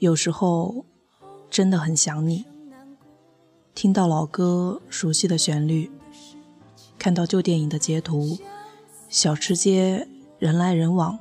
[0.00, 0.84] 有时候
[1.48, 2.44] 真的很想你，
[3.74, 5.90] 听到老歌熟悉的旋律，
[6.98, 8.36] 看到旧电影的截图，
[9.08, 10.06] 小吃街
[10.38, 11.18] 人来人往，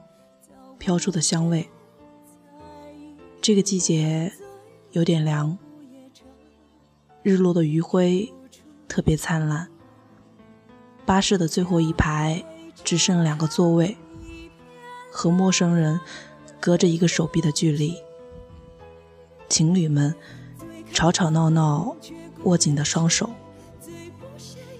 [0.77, 1.69] 飘出的香味。
[3.43, 4.31] 这个季节
[4.93, 5.57] 有点凉，
[7.23, 8.31] 日落的余晖
[8.87, 9.67] 特别灿烂。
[11.05, 12.41] 巴士的最后一排
[12.85, 13.97] 只剩两个座位，
[15.11, 15.99] 和陌生人
[16.61, 17.97] 隔着一个手臂的距离。
[19.49, 20.15] 情侣们
[20.93, 21.97] 吵吵闹闹，
[22.45, 23.29] 握紧的双手。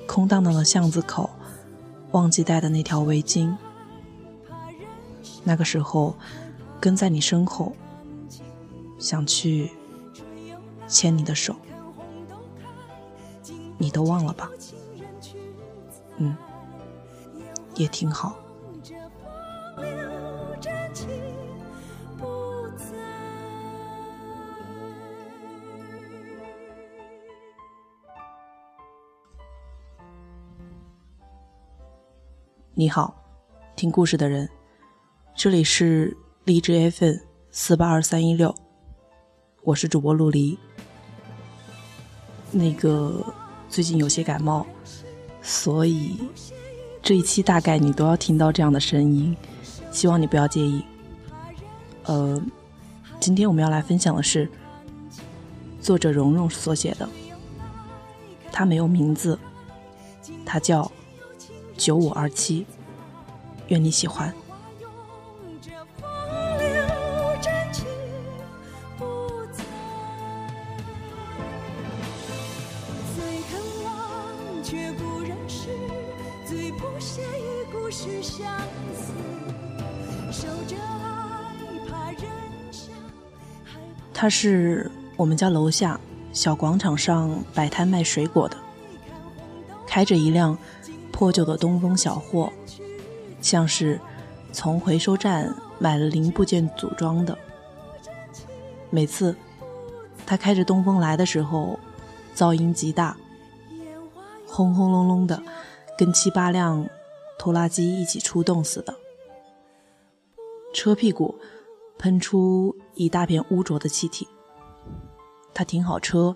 [0.07, 1.29] 空荡荡的巷子口，
[2.11, 3.53] 忘记带的那条围巾。
[5.43, 6.15] 那个时候，
[6.79, 7.75] 跟在你身后，
[9.03, 9.69] 想去
[10.87, 11.53] 牵你的手，
[13.77, 14.49] 你都忘了吧？
[16.15, 16.37] 嗯，
[17.75, 18.39] 也挺好。
[32.73, 33.13] 你好，
[33.75, 34.49] 听故事的人，
[35.35, 37.15] 这里是荔枝 FM
[37.51, 38.55] 四八二三一六，
[39.63, 40.57] 我是主播陆离。
[42.51, 43.25] 那个
[43.69, 44.65] 最近有些感冒，
[45.41, 46.17] 所以
[47.01, 49.35] 这一期大概你都要听到这样的声音，
[49.89, 50.83] 希望你不要介意。
[52.03, 52.41] 呃，
[53.21, 54.49] 今天我们要来分享的是
[55.79, 57.07] 作者蓉蓉所写的，
[58.51, 59.39] 他没有名字，
[60.45, 60.91] 他叫。
[61.75, 62.67] 九五二七，
[63.69, 64.31] 愿你喜欢。
[84.23, 85.99] 他是我们家楼下
[86.31, 88.55] 小广场上摆摊卖水果的，
[89.85, 90.57] 开着一辆。
[91.11, 92.51] 破旧的东风小货，
[93.41, 93.99] 像是
[94.53, 97.37] 从回收站买了零部件组装的。
[98.89, 99.35] 每次
[100.25, 101.77] 他开着东风来的时候，
[102.33, 103.17] 噪音极大，
[104.47, 105.43] 轰轰隆隆的，
[105.97, 106.87] 跟七八辆
[107.37, 108.95] 拖拉机一起出动似的。
[110.73, 111.35] 车屁股
[112.03, 114.27] 喷出一大片污浊的气体。
[115.53, 116.35] 他停好车，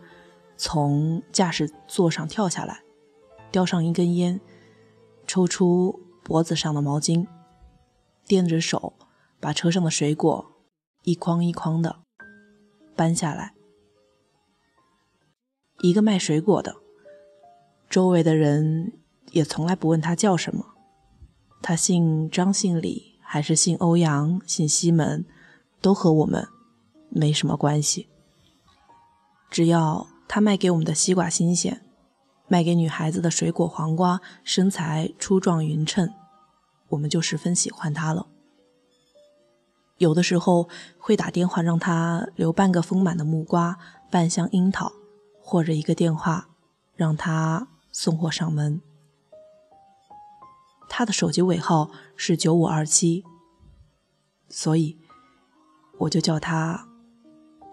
[0.55, 2.83] 从驾驶座上跳下来，
[3.51, 4.39] 叼上一根烟。
[5.27, 7.27] 抽出脖子上的毛巾，
[8.25, 8.93] 掂着手
[9.41, 10.53] 把车上的水果
[11.03, 11.97] 一筐一筐的
[12.95, 13.53] 搬下来。
[15.81, 16.77] 一个卖水果的，
[17.89, 18.93] 周围的人
[19.31, 20.63] 也从来不问他叫什么，
[21.61, 25.25] 他姓张、姓李还是姓欧阳、姓西门，
[25.81, 26.47] 都和我们
[27.09, 28.07] 没什么关系。
[29.49, 31.83] 只要他卖给我们的西瓜新鲜。
[32.49, 36.13] 卖给女孩子的水果黄瓜，身材粗壮匀称，
[36.87, 38.27] 我们就十分喜欢他了。
[39.97, 43.77] 有的时候会打电话让他留半个丰满的木瓜、
[44.09, 44.93] 半箱樱桃，
[45.41, 46.47] 或者一个电话
[46.95, 48.81] 让他送货上门。
[50.87, 53.25] 他的手机尾号是九五二七，
[54.47, 54.97] 所以
[55.97, 56.87] 我就叫他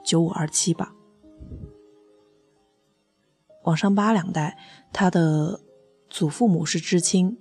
[0.03, 0.95] 九五二七吧。
[3.65, 4.59] 往上扒两代，
[4.93, 5.61] 他的
[6.11, 7.39] 祖父母是知青，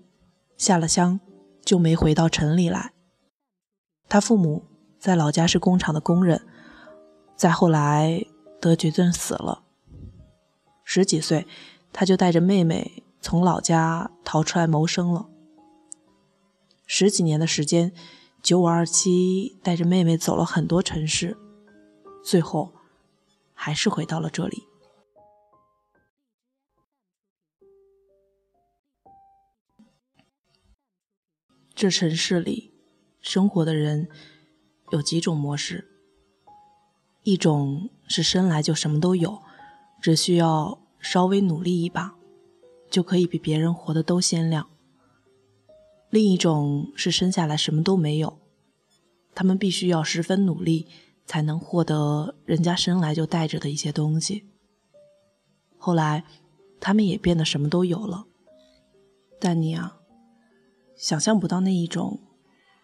[0.55, 1.19] 下了乡
[1.65, 2.93] 就没回到城里来。
[4.07, 4.63] 他父母
[4.97, 6.45] 在老家是工厂的工人，
[7.35, 8.25] 再后来
[8.61, 9.63] 得绝症死了。
[10.85, 11.45] 十几岁，
[11.91, 15.27] 他就带着妹妹从老家逃出来谋生了。
[16.85, 17.91] 十几年的时间，
[18.43, 21.37] 九五二七带着妹妹走了很多城市，
[22.25, 22.73] 最后
[23.53, 24.63] 还是回到了这里。
[31.73, 32.73] 这城市里
[33.21, 34.09] 生活的人
[34.91, 35.89] 有几种模式，
[37.23, 39.41] 一种是生来就什么都有，
[40.01, 42.13] 只需要稍微努力一把，
[42.91, 44.65] 就可以比别人活得都鲜亮；
[46.13, 48.37] 另一种是生下来什么都没有，
[49.33, 50.87] 他们必须要十分努力
[51.25, 54.43] 才能获得人家生来就带着的一些东西。
[55.75, 56.23] 后来，
[56.79, 58.25] 他们也变得什么都有了，
[59.39, 59.97] 但你啊。
[60.95, 62.19] 想象不到那一种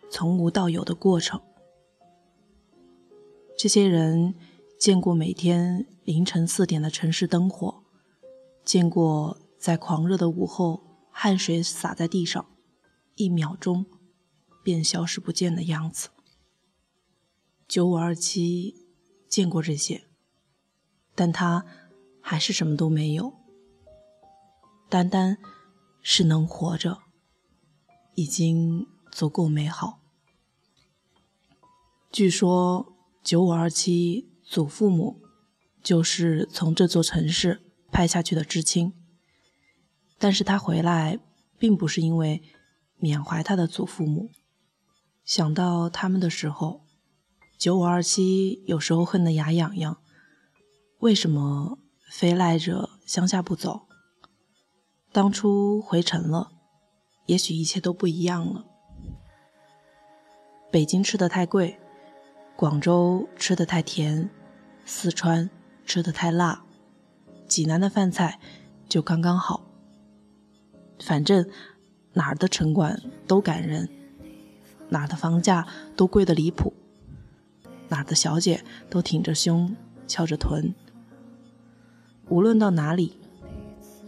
[0.09, 1.39] 从无到有的过程。
[3.55, 4.33] 这些人
[4.79, 7.83] 见过每天凌晨四点的城市灯火，
[8.65, 12.43] 见过在狂热的午后汗水洒在地上，
[13.19, 13.85] 一秒钟
[14.63, 16.09] 便消失不见的样子。
[17.67, 18.87] 九五二七
[19.27, 20.07] 见过这些，
[21.13, 21.65] 但他
[22.21, 23.33] 还是什么都没有。
[24.87, 25.37] 单单
[26.01, 26.99] 是能活着，
[28.15, 29.99] 已经足够美好。
[32.09, 34.27] 据说九五二七。
[34.49, 35.21] 祖父母
[35.83, 37.61] 就是从这座城市
[37.91, 38.93] 派下去的知青，
[40.17, 41.19] 但是他回来
[41.59, 42.41] 并不是因为
[42.99, 44.29] 缅怀他的祖父母。
[45.25, 46.81] 想到他们的时候，
[47.57, 49.97] 九五二七有时候恨得牙痒痒。
[50.99, 51.79] 为什么
[52.09, 53.87] 非赖着乡下不走？
[55.11, 56.51] 当初回城了，
[57.25, 58.65] 也许一切都不一样了。
[60.71, 61.79] 北京吃的太贵，
[62.55, 64.29] 广州吃的太甜。
[64.85, 65.49] 四川
[65.85, 66.63] 吃的太辣，
[67.47, 68.39] 济南的饭菜
[68.87, 69.63] 就刚刚好。
[70.99, 71.47] 反正
[72.19, 73.87] 哪儿的城管都赶人，
[74.89, 76.73] 哪儿的房价都贵得离谱，
[77.87, 79.73] 哪儿的小姐都挺着胸
[80.05, 80.75] 翘着臀。
[82.27, 83.13] 无论到哪里，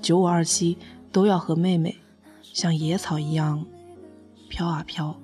[0.02, 0.78] 九五二七
[1.10, 1.98] 都要和妹妹
[2.44, 3.66] 像野草一样
[4.50, 5.16] 飘啊飘，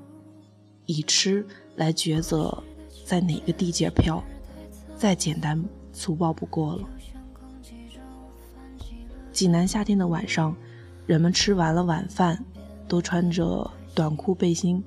[0.86, 1.46] 以吃
[1.76, 2.64] 来抉择
[3.06, 4.24] 在哪个地界飘。
[4.96, 5.62] 再简单
[5.92, 6.88] 粗暴不过了。
[9.34, 10.56] 济南夏天的晚上，
[11.06, 12.42] 人们吃完了晚饭，
[12.88, 14.84] 都穿着短裤背心，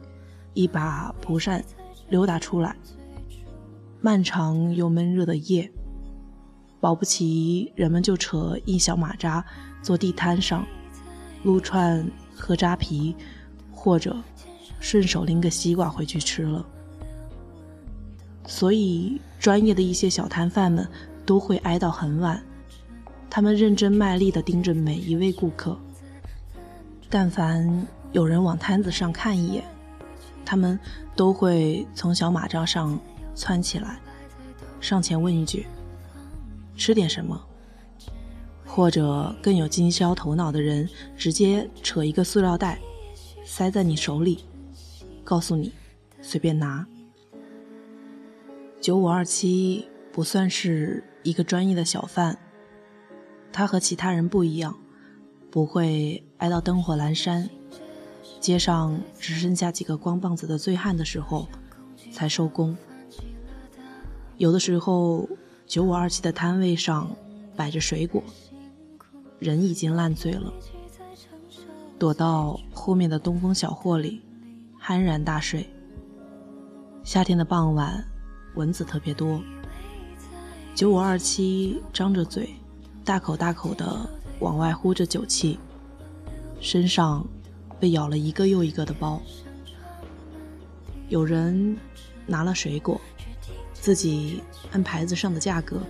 [0.54, 1.64] 一把蒲扇
[2.08, 2.74] 溜达出来。
[4.00, 5.70] 漫长又闷热的夜，
[6.80, 9.44] 保不齐人们就扯一小马扎，
[9.82, 10.66] 坐地摊上
[11.42, 13.14] 撸串喝扎啤，
[13.70, 14.16] 或者
[14.80, 16.64] 顺手拎个西瓜回去吃了。
[18.46, 20.88] 所以，专业的一些小摊贩们
[21.26, 22.42] 都会挨到很晚，
[23.28, 25.78] 他们认真卖力地盯着每一位顾客。
[27.10, 29.64] 但凡有人往摊子上看一眼，
[30.44, 30.78] 他们
[31.16, 32.98] 都会从小马扎上
[33.34, 33.98] 窜起来，
[34.80, 35.66] 上前问一句
[36.78, 37.44] ：“吃点什么？”
[38.64, 42.78] 或者更有经销头脑的人，直接扯一个塑料袋
[43.44, 44.44] 塞在你手里，
[45.24, 45.72] 告诉你
[46.22, 46.86] 随便拿。
[48.80, 52.38] 九五二七不算是一个专业的小贩，
[53.52, 54.78] 他和其他人不一样，
[55.50, 57.48] 不会挨到灯火阑珊，
[58.40, 61.48] 街上只剩下几个光棒子的醉汉的时候
[62.12, 62.76] 才收工。
[64.36, 65.28] 有的时候，
[65.66, 67.10] 九五二七的摊位上
[67.56, 68.22] 摆着水果，
[69.38, 70.52] 人已经烂醉了，
[71.98, 74.20] 躲到后面的东风小货里
[74.84, 75.70] 酣然大睡。
[77.04, 78.04] 夏天的傍晚。
[78.56, 79.40] 蚊子特别多，
[80.74, 82.50] 九五二七张着嘴，
[83.04, 84.10] 大口大口的
[84.40, 85.56] 往外呼着酒气，
[86.60, 87.26] 身上
[87.78, 89.20] 被咬了一个又一个的包。
[91.08, 91.76] 有人
[92.26, 93.00] 拿了水果，
[93.72, 95.80] 自己按牌子上的价格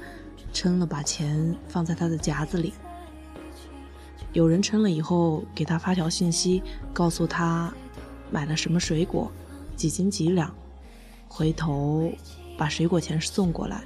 [0.52, 2.72] 称了，把钱放在他的夹子里。
[4.32, 6.62] 有人称了以后，给他发条信息，
[6.92, 7.72] 告诉他
[8.30, 9.30] 买了什么水果，
[9.76, 10.54] 几斤几两，
[11.28, 12.10] 回头。
[12.58, 13.82] 把水果钱送过来。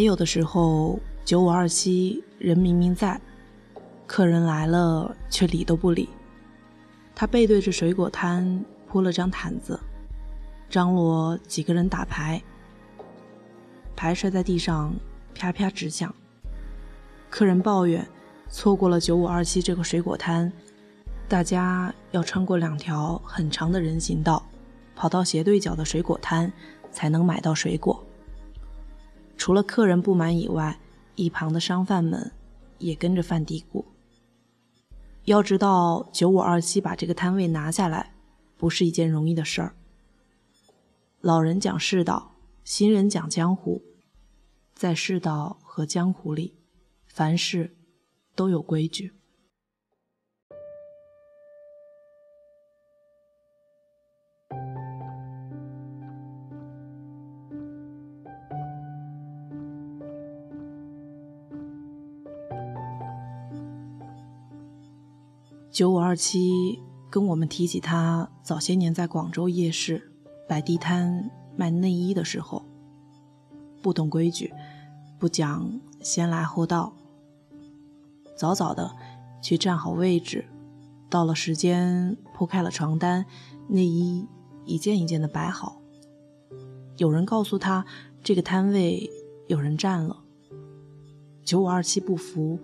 [0.00, 3.20] 还有的时候，九五二七人明明在，
[4.06, 6.08] 客人来了却理都不理。
[7.14, 9.78] 他背对着水果摊铺了张毯子。
[10.70, 12.42] 张罗几个人打牌，
[13.94, 14.94] 牌摔在地上，
[15.34, 16.14] 啪啪直响。
[17.28, 18.08] 客人抱怨，
[18.48, 20.50] 错过了九五二七这个水果摊，
[21.28, 24.42] 大家要穿过两条很长的人行道，
[24.96, 26.50] 跑到斜对角的水果摊
[26.90, 28.02] 才能买到水果。
[29.50, 30.78] 除了客人不满以外，
[31.16, 32.30] 一旁的商贩们
[32.78, 33.84] 也跟着犯嘀咕。
[35.24, 38.14] 要知道，九五二七把这个摊位拿下来，
[38.56, 39.74] 不是一件容易的事儿。
[41.20, 43.82] 老人讲世道，新人讲江湖。
[44.72, 46.54] 在世道和江湖里，
[47.08, 47.76] 凡事
[48.36, 49.14] 都有规矩。
[65.70, 70.06] 九五二七跟我们提起他早些年在广州夜市。
[70.48, 72.64] 摆地摊卖内衣的时候，
[73.80, 74.52] 不懂规矩，
[75.16, 76.92] 不讲先来后到。
[78.36, 78.90] 早早的
[79.40, 80.44] 去站好位置，
[81.08, 83.24] 到了时间铺开了床单，
[83.68, 84.26] 内衣
[84.64, 85.80] 一件一件的摆好。
[86.96, 87.86] 有人告诉他，
[88.24, 89.08] 这个摊位
[89.46, 90.24] 有人占了。
[91.44, 92.58] 九五二七不服，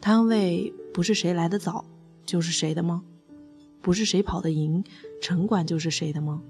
[0.00, 1.84] 摊位不是谁来的早
[2.28, 3.02] 就是谁的吗？
[3.80, 4.84] 不是谁跑得赢，
[5.22, 6.42] 城管就是谁的吗？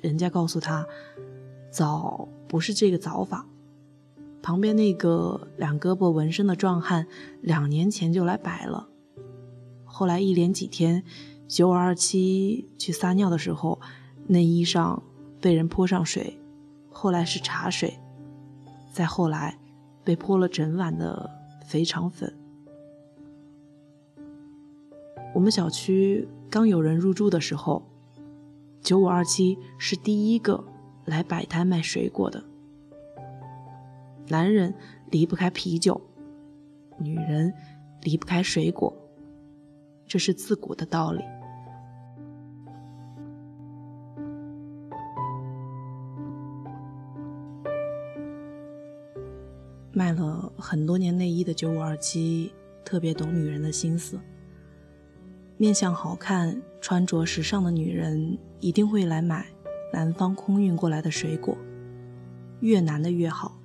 [0.00, 0.86] 人家告诉他，
[1.70, 3.46] 早不是这个早法。
[4.42, 7.06] 旁边那个两胳膊纹身的壮汉，
[7.42, 8.88] 两年前就来摆了。
[9.84, 11.04] 后来一连几天，
[11.46, 13.78] 九五二七去撒尿的时候，
[14.28, 15.02] 内衣上
[15.42, 16.40] 被人泼上水，
[16.88, 17.98] 后来是茶水，
[18.94, 19.58] 再后来
[20.02, 21.30] 被泼了整晚的
[21.66, 22.34] 肥肠粉。
[25.34, 27.82] 我们小区刚有人入住的时候，
[28.80, 30.64] 九五二七是第一个
[31.04, 32.42] 来摆摊卖水果的。
[34.28, 34.74] 男人
[35.10, 36.00] 离不开啤酒，
[36.98, 37.52] 女人
[38.02, 38.92] 离不开水果，
[40.06, 41.22] 这是自古的道理。
[49.92, 52.52] 卖了很多年内衣的九五二七，
[52.84, 54.18] 特别懂女人的心思。
[55.58, 59.46] 面相好看、穿着时尚的女人，一定会来买
[59.90, 61.56] 南方空运过来的水果，
[62.60, 63.58] 越南的越好。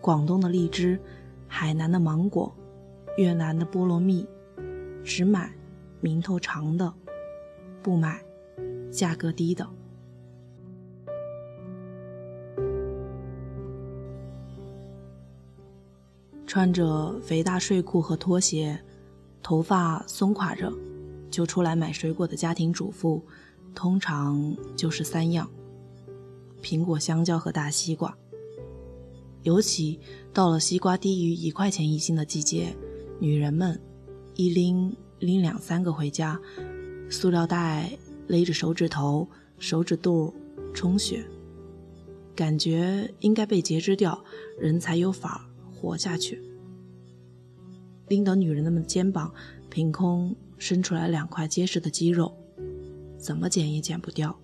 [0.00, 0.98] 广东的荔枝，
[1.46, 2.52] 海南的芒果，
[3.16, 4.26] 越南的菠萝蜜，
[5.04, 5.52] 只买
[6.00, 6.92] 名头长的，
[7.80, 8.20] 不买
[8.90, 9.68] 价格低的。
[16.44, 18.80] 穿着肥大睡裤和拖鞋，
[19.42, 20.72] 头发松垮着，
[21.38, 23.22] 就出来买水果的家庭主妇，
[23.72, 25.48] 通常就是三样：
[26.60, 28.12] 苹果、香蕉和大西瓜。
[29.44, 30.00] 尤其
[30.34, 32.74] 到了西瓜低于一块钱一斤的季节，
[33.20, 33.80] 女人们
[34.34, 36.40] 一拎拎两三个回家，
[37.08, 39.28] 塑料袋勒着手指头、
[39.60, 40.34] 手指肚
[40.74, 41.24] 充血，
[42.34, 44.24] 感觉应该被截肢掉，
[44.58, 46.42] 人才有法活下去。
[48.08, 49.32] 拎到女人们的肩膀，
[49.70, 52.34] 凭空伸出来两块结实的肌肉，
[53.16, 54.38] 怎么减也减不掉。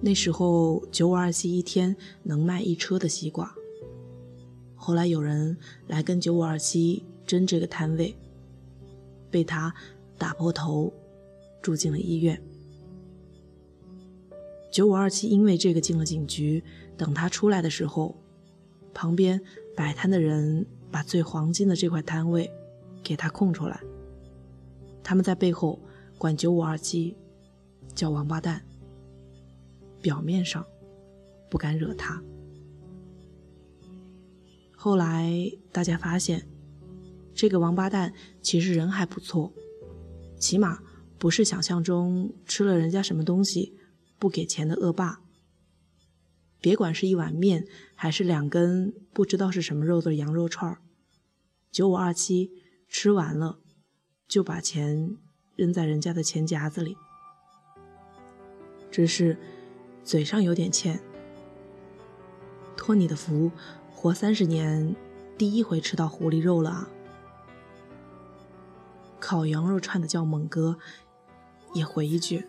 [0.00, 3.54] 那时候九五二七一天能卖一车的西瓜。
[4.74, 8.16] 后来有人来跟九五二七争这个摊位，
[9.30, 9.74] 被他
[10.18, 10.92] 打破头，
[11.60, 12.42] 住进了医院。
[14.72, 16.62] 九五二七因为这个进了警局。
[16.94, 18.14] 等他出来的时候，
[18.94, 19.40] 旁边
[19.74, 22.48] 摆摊的人把最黄金的这块摊位
[23.02, 23.80] 给他空出来。
[25.02, 25.78] 他们在背后
[26.18, 27.16] 管九五二七
[27.94, 28.64] 叫王八蛋。
[30.00, 30.66] 表面上
[31.48, 32.20] 不敢惹他，
[34.74, 35.30] 后来
[35.70, 36.44] 大家发现，
[37.32, 39.52] 这个王八蛋其实人还不错，
[40.40, 40.82] 起码
[41.18, 43.78] 不是想象中吃了人家什么东西
[44.18, 45.20] 不给钱的恶霸。
[46.60, 50.76] 别管是一碗面，还是两根不知道是什么肉的羊肉串
[51.70, 52.50] 九五二七
[52.92, 53.58] 吃完了
[54.28, 55.16] 就把钱
[55.56, 56.96] 扔在人家的钱夹子里，
[58.90, 59.36] 只是。
[60.04, 61.00] 嘴上有点欠，
[62.76, 63.52] 托你的福，
[63.88, 64.96] 活三十年，
[65.38, 66.90] 第一回吃到狐狸肉了啊！
[69.20, 70.76] 烤羊肉串的叫猛哥，
[71.72, 72.44] 也回一句：“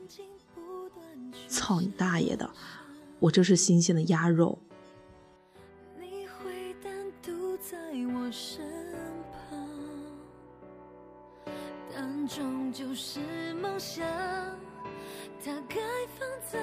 [1.48, 2.50] 操你大爷的，
[3.20, 4.58] 我这是新鲜的鸭肉。”
[12.28, 13.20] 终究是
[13.56, 14.06] 梦想。
[15.46, 15.76] 大概
[16.18, 16.58] 放在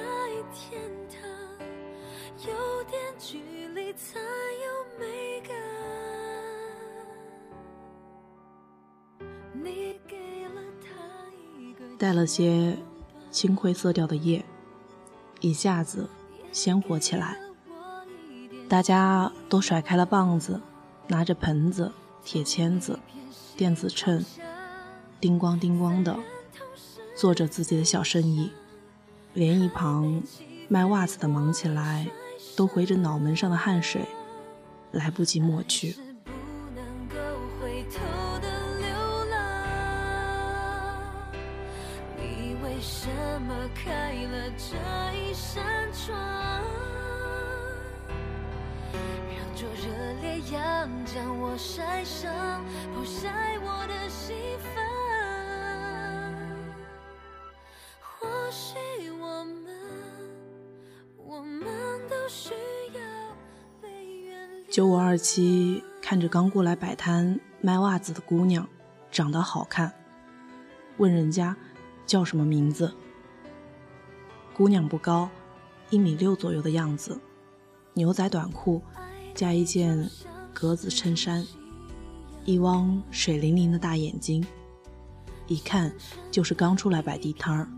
[0.55, 1.21] 天堂，
[2.39, 5.55] 有点距离才有美感。
[9.53, 10.89] 你给了他
[11.59, 12.79] 一个带了些
[13.31, 14.43] 青灰色调的夜，
[15.41, 16.09] 一下子
[16.53, 17.37] 鲜活起来。
[18.67, 20.59] 大家都甩开了棒子，
[21.09, 21.93] 拿着盆子、
[22.25, 22.99] 铁签子、
[23.59, 24.25] 电子秤，
[25.21, 26.17] 叮咣叮咣的
[27.15, 28.51] 做着自己的小生意。
[29.35, 30.21] 连一旁
[30.69, 32.09] 卖袜子的忙起来，
[32.57, 34.03] 都回着脑门上的汗水，
[34.91, 35.95] 来不及抹去。
[42.17, 43.09] 你为什
[43.43, 44.77] 么开了这
[45.17, 45.63] 一扇
[45.93, 46.19] 窗，
[48.93, 49.87] 让灼热
[50.21, 52.65] 烈阳将我晒伤，
[52.97, 53.60] 剖晒
[64.71, 68.69] 九五二七看着刚过来摆摊卖袜子的姑娘，
[69.11, 69.93] 长得好看，
[70.99, 71.57] 问人家
[72.07, 72.95] 叫什么名字。
[74.55, 75.29] 姑娘不高，
[75.91, 77.21] 一米六左右的样子，
[77.95, 78.81] 牛仔短裤
[79.35, 80.09] 加一件
[80.55, 81.45] 格子衬衫，
[82.45, 84.47] 一汪水灵灵的大眼睛，
[85.49, 85.93] 一看
[86.31, 87.69] 就是刚出来摆地摊儿。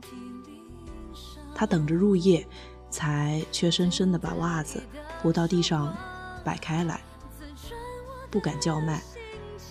[1.54, 2.46] 她等着入夜，
[2.90, 4.82] 才怯生生的把袜子
[5.22, 5.96] 铺到地上。
[6.44, 7.00] 摆开来，
[8.30, 9.02] 不敢叫卖。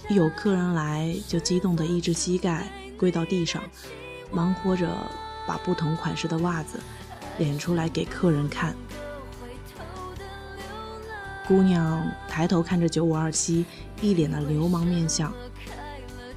[0.10, 3.62] 一有客人来，就激动的一只膝盖跪到地上，
[4.32, 4.90] 忙活着
[5.48, 6.80] 把不同款式的袜子
[7.40, 8.76] 敛出来给客人看。
[11.48, 13.66] 姑娘抬头看着九五二七，
[14.02, 15.34] 一脸的流氓面相，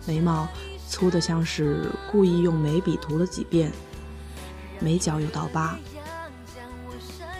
[0.06, 0.48] 眉毛
[0.88, 3.72] 粗的像是故意用眉笔涂了几遍，
[4.80, 5.78] 眉角有道疤。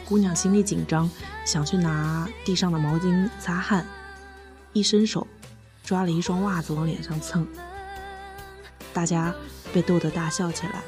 [0.06, 1.10] 姑娘心里紧张，
[1.44, 3.86] 想去拿地上的毛巾擦汗，
[4.72, 5.26] 一伸手
[5.82, 7.46] 抓了一双袜子往脸上蹭。
[8.92, 9.34] 大家
[9.72, 10.82] 被逗得大笑起来，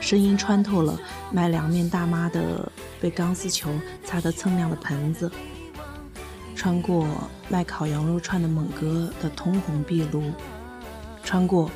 [0.00, 0.98] 声音穿透了
[1.30, 2.70] 卖凉面大妈的
[3.00, 3.70] 被钢丝球
[4.04, 5.30] 擦得锃亮的盆子，
[6.54, 7.06] 穿过
[7.48, 10.32] 卖烤羊肉串的猛哥的通红壁炉，
[11.22, 11.70] 穿过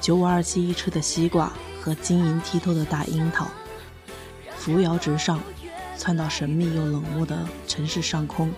[0.00, 3.46] 九五二七一吃的西瓜和晶莹剔透的大樱桃。
[4.56, 5.40] 扶摇直上，
[5.96, 8.52] 窜到神秘又冷漠的城市上空。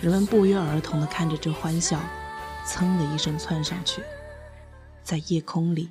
[0.00, 2.00] 人们不约而同地看着这欢笑，
[2.66, 4.02] 噌的一声窜上去，
[5.02, 5.90] 在夜空里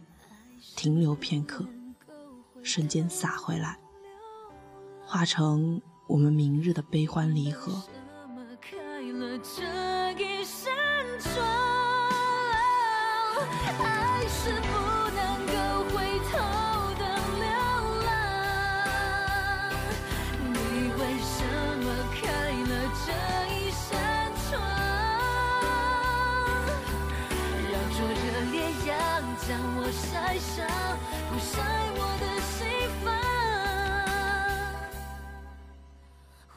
[0.76, 1.66] 停留片刻，
[2.64, 3.78] 瞬间洒回来，
[5.06, 7.84] 化成我们明日的悲欢离合。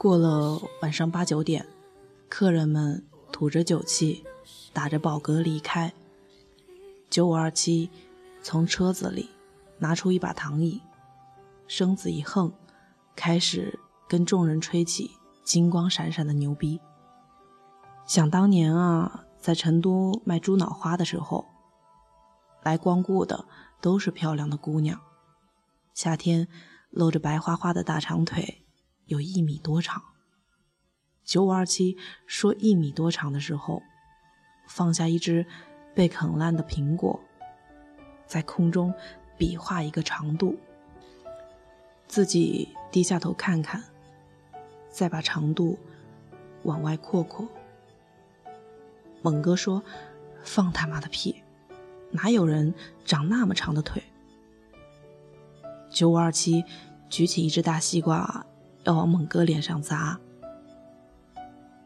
[0.02, 1.64] 过了晚上八九点，
[2.28, 4.24] 客人们吐着酒气，
[4.72, 5.94] 打着饱嗝离开。
[7.08, 7.88] 九五二七
[8.42, 9.30] 从车子里
[9.78, 10.82] 拿出一把躺椅，
[11.68, 12.52] 身子一横，
[13.14, 15.12] 开始跟众人吹起
[15.44, 16.80] 金光闪闪的牛逼。
[18.04, 21.46] 想当年啊，在成都卖猪脑花的时候，
[22.64, 23.44] 来光顾的
[23.80, 25.00] 都是漂亮的姑娘，
[25.94, 26.48] 夏天
[26.90, 28.61] 露着白花花的大长腿。
[29.06, 30.02] 有一米多长。
[31.24, 33.82] 九五二七说一米多长的时候，
[34.68, 35.46] 放下一只
[35.94, 37.20] 被啃烂的苹果，
[38.26, 38.92] 在空中
[39.38, 40.58] 比划一个长度，
[42.08, 43.82] 自己低下头看看，
[44.90, 45.78] 再把长度
[46.64, 47.48] 往外扩扩。
[49.22, 49.82] 猛哥说
[50.42, 51.42] ：“放他妈的屁，
[52.10, 54.02] 哪有人长那么长的腿？”
[55.88, 56.64] 九五二七
[57.08, 58.44] 举起一只大西瓜。
[58.84, 60.18] 要往猛哥脸上砸。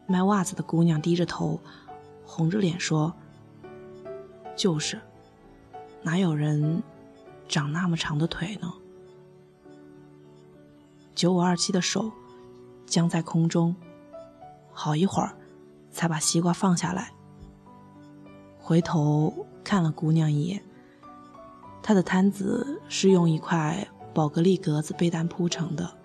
[0.05, 1.59] 卖袜子的姑娘低着头，
[2.25, 3.13] 红着脸说
[4.55, 4.99] ：“就是，
[6.01, 6.81] 哪有人
[7.47, 8.71] 长那么长的腿呢？”
[11.13, 12.11] 九五二七的手
[12.85, 13.75] 僵在空中，
[14.71, 15.35] 好一会儿
[15.91, 17.11] 才把西瓜放下来，
[18.59, 20.63] 回头看了姑娘一眼。
[21.83, 25.97] 她的摊子是用一块宝格丽格子被单铺成的。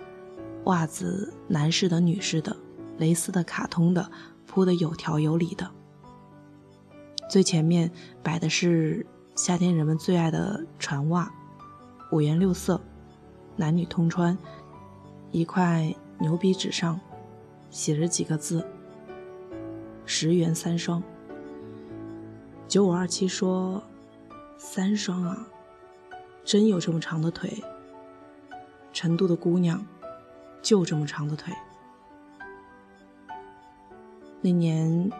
[0.64, 2.56] 袜子，男士的、女士的，
[2.98, 4.10] 蕾丝的、卡通的，
[4.46, 5.70] 铺的有条有理的。
[7.28, 7.90] 最前面
[8.22, 11.32] 摆的是夏天人们最爱的船袜，
[12.12, 12.80] 五颜六色，
[13.56, 14.36] 男女通穿。
[15.32, 17.00] 一块牛皮纸上
[17.70, 18.64] 写着几个字
[20.04, 21.02] ：“十元三双。”
[22.68, 23.82] 九五二七说
[24.58, 25.48] ：“三双啊，
[26.44, 27.64] 真有这么长的腿？”
[28.92, 29.84] 成都的姑娘。
[30.62, 31.52] 就这么长的腿。
[34.40, 35.10] 那年，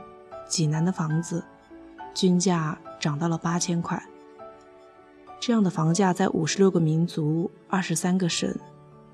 [0.49, 1.45] 济南的房子
[2.15, 4.03] 均价涨到了八千块。
[5.41, 8.55] 这样的房价在五十六个民族、二十三个省、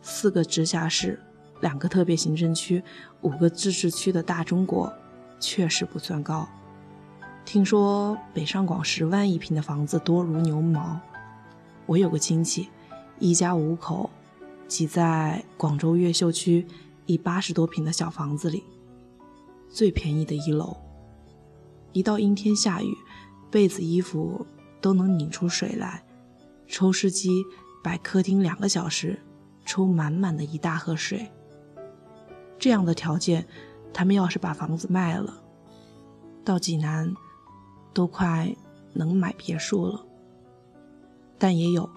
[0.03, 1.19] 四个直辖市、
[1.61, 2.83] 两个特别行政区、
[3.23, 4.93] 五个自治区的大中国，
[5.41, 6.47] 确实不算高。
[7.47, 11.01] 听说北上广十万一平的房子多如牛毛。
[11.87, 12.69] 我有个亲戚，
[13.19, 14.11] 一家五口。
[14.69, 16.67] 挤在广州越秀区
[17.07, 18.63] 一八十多平的小房子里，
[19.71, 20.77] 最便宜的一楼。
[21.93, 22.95] 一到阴天下雨，
[23.51, 24.47] 被子衣服
[24.81, 26.05] 都能拧出水来。
[26.67, 27.43] 抽湿机
[27.83, 29.19] 摆客厅两个小时，
[29.65, 31.27] 抽满满的一大盒水。
[32.59, 33.49] 这样的条件，
[33.93, 35.43] 他们要是把房子卖了，
[36.45, 37.15] 到济南
[37.95, 38.55] 都快
[38.93, 40.05] 能买别墅了。
[41.39, 41.89] 但也有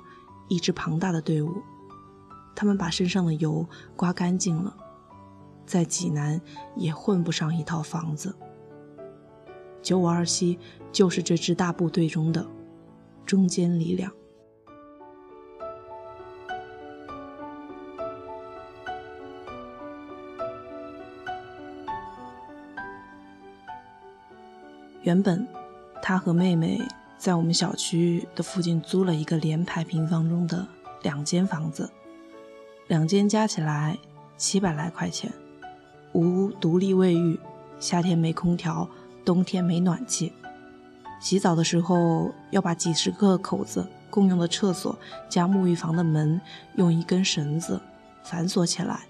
[0.48, 1.52] 一支庞大的队伍，
[2.56, 4.76] 他们把身上的油刮干净了，
[5.66, 6.40] 在济南
[6.76, 8.36] 也混不上一套房子。
[9.82, 10.60] 九五二七
[10.92, 12.46] 就是这支大部队中的
[13.26, 14.12] 中坚力量。
[25.02, 25.48] 原本，
[26.00, 26.80] 他和妹妹
[27.18, 30.68] 在我们小区的附近租了一个连排平房中的
[31.02, 31.92] 两间房子，
[32.92, 33.98] 两间加起来
[34.36, 35.32] 七百来块钱，
[36.12, 37.40] 无独立卫浴，
[37.80, 38.86] 夏天没空调，
[39.24, 40.34] 冬天没暖气，
[41.22, 44.94] 洗澡的时候要把几十个口子共用的厕所
[45.30, 46.42] 加沐浴房的门
[46.76, 47.80] 用一根绳子
[48.26, 49.06] 反锁起来，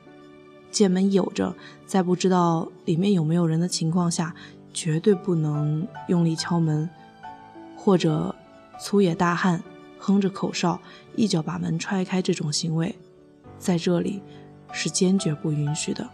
[0.70, 1.56] 见门有着，
[1.88, 4.36] 在不知道里面有没有人的情况下。
[4.74, 6.90] 绝对不能用力敲门，
[7.76, 8.34] 或者
[8.80, 9.62] 粗野大汉
[10.00, 10.80] 哼着口哨
[11.18, 12.22] 一脚把门踹开。
[12.22, 12.96] 这种行为
[13.62, 14.22] 在这里
[14.74, 16.10] 是坚决不允许的，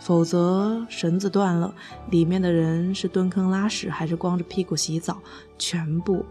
[0.00, 1.74] 否则绳子断了，
[2.10, 5.22] 里面的人是蹲坑拉屎还是光着屁股洗澡，
[5.56, 6.26] 全部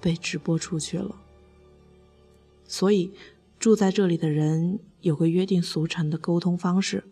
[0.00, 1.14] 被直播出去了。
[2.64, 3.12] 所以
[3.58, 7.02] 住在这里的人有个约定俗成的沟通方式：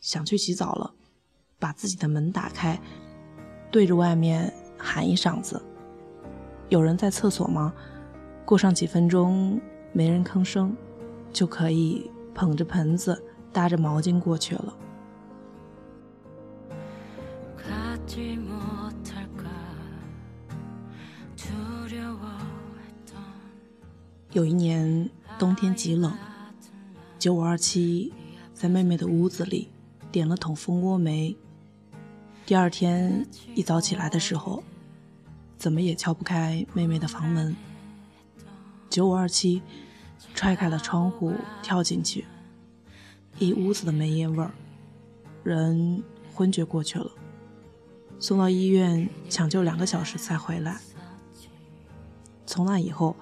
[0.00, 0.94] 想去洗澡了。
[1.60, 2.80] 把自己的门打开，
[3.68, 5.60] 对着外面喊一嗓子
[6.70, 7.74] ：“有人在厕所吗？”
[8.46, 9.60] 过上几分钟
[9.92, 10.76] 没人吭声，
[11.32, 14.76] 就可以捧着盆子搭着毛巾过去了。
[24.32, 26.12] 有一年冬天极冷，
[27.18, 28.12] 九五二七
[28.52, 29.68] 在妹妹的屋子里
[30.12, 31.34] 点了桶蜂窝煤。
[32.44, 34.62] 第二天一早起来的时候，
[35.56, 37.56] 怎么也敲不开妹妹的房门。
[38.90, 39.62] 九五二七
[40.34, 42.26] 踹开了窗户跳进去，
[43.38, 44.50] 一屋子的煤烟味儿，
[45.42, 46.02] 人
[46.34, 47.10] 昏厥过去了，
[48.18, 50.80] 送到医院抢救两个小时才回来。
[52.46, 53.16] 从那以后，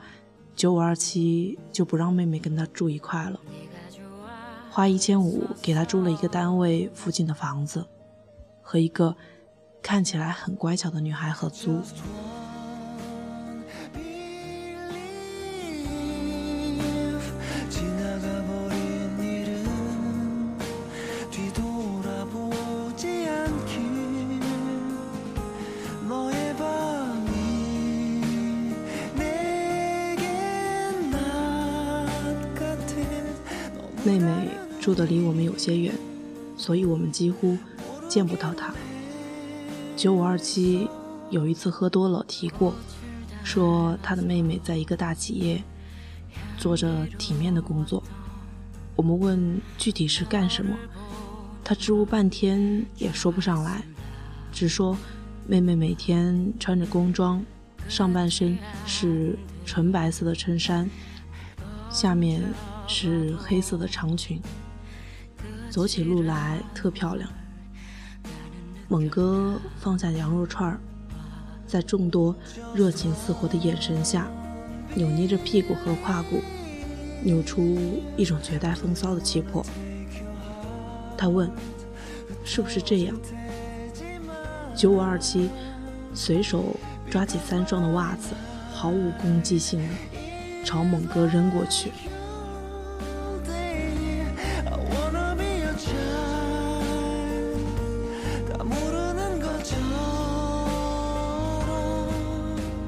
[0.55, 3.41] 九五二七就不让妹妹跟他住一块了，
[4.71, 7.87] 花一千五给他租了一个单位附近的房子。
[8.69, 9.17] 和一个
[9.81, 11.81] 看起来很乖巧的女孩合租。
[34.97, 35.95] 的离我们有些远，
[36.57, 37.57] 所以我们几乎。
[38.09, 38.73] 见不到他。
[39.97, 40.89] 九五二七
[41.29, 42.73] 有一次喝多了提过，
[43.43, 45.61] 说他的妹妹在一个大企业
[46.57, 48.01] 做着体面的工作。
[48.95, 50.73] 我们问具体是干什么，
[51.65, 53.83] 他支吾半天也说不上来，
[54.53, 54.97] 只说
[55.49, 57.45] 妹妹每天穿着工装，
[57.89, 58.57] 上半身
[58.87, 60.89] 是纯白色的衬衫，
[61.91, 62.41] 下面
[62.87, 64.41] 是黑色的长裙，
[65.77, 67.29] 走起路来特漂亮。
[68.89, 70.75] 猛哥放下羊肉串，
[71.67, 72.35] 在众多
[72.75, 74.27] 热情似火的眼神下，
[74.95, 76.41] 扭捏着屁股和胯骨，
[77.23, 79.63] 扭出一种绝代风骚的气魄。
[81.15, 81.51] 他问
[82.43, 83.15] ：“是不是这样？”
[84.75, 85.51] 九五二七
[86.15, 86.75] 随手
[87.11, 88.29] 抓起三双的袜子，
[88.73, 89.95] 毫无攻击性的
[90.65, 91.91] 朝猛哥扔过去。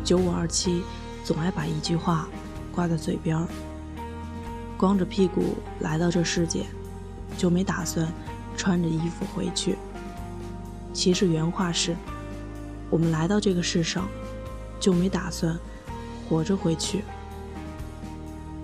[0.08, 0.82] 九五二七
[1.22, 2.26] 总爱把一句话
[2.74, 3.46] 挂在嘴边儿：
[4.74, 6.64] 光着屁股来到这世界，
[7.36, 8.10] 就没打算
[8.56, 9.76] 穿着衣服回去。
[10.94, 11.94] 其实原话是：
[12.88, 14.08] 我们来到这个世上，
[14.80, 15.54] 就没打算
[16.26, 17.04] 活着回去。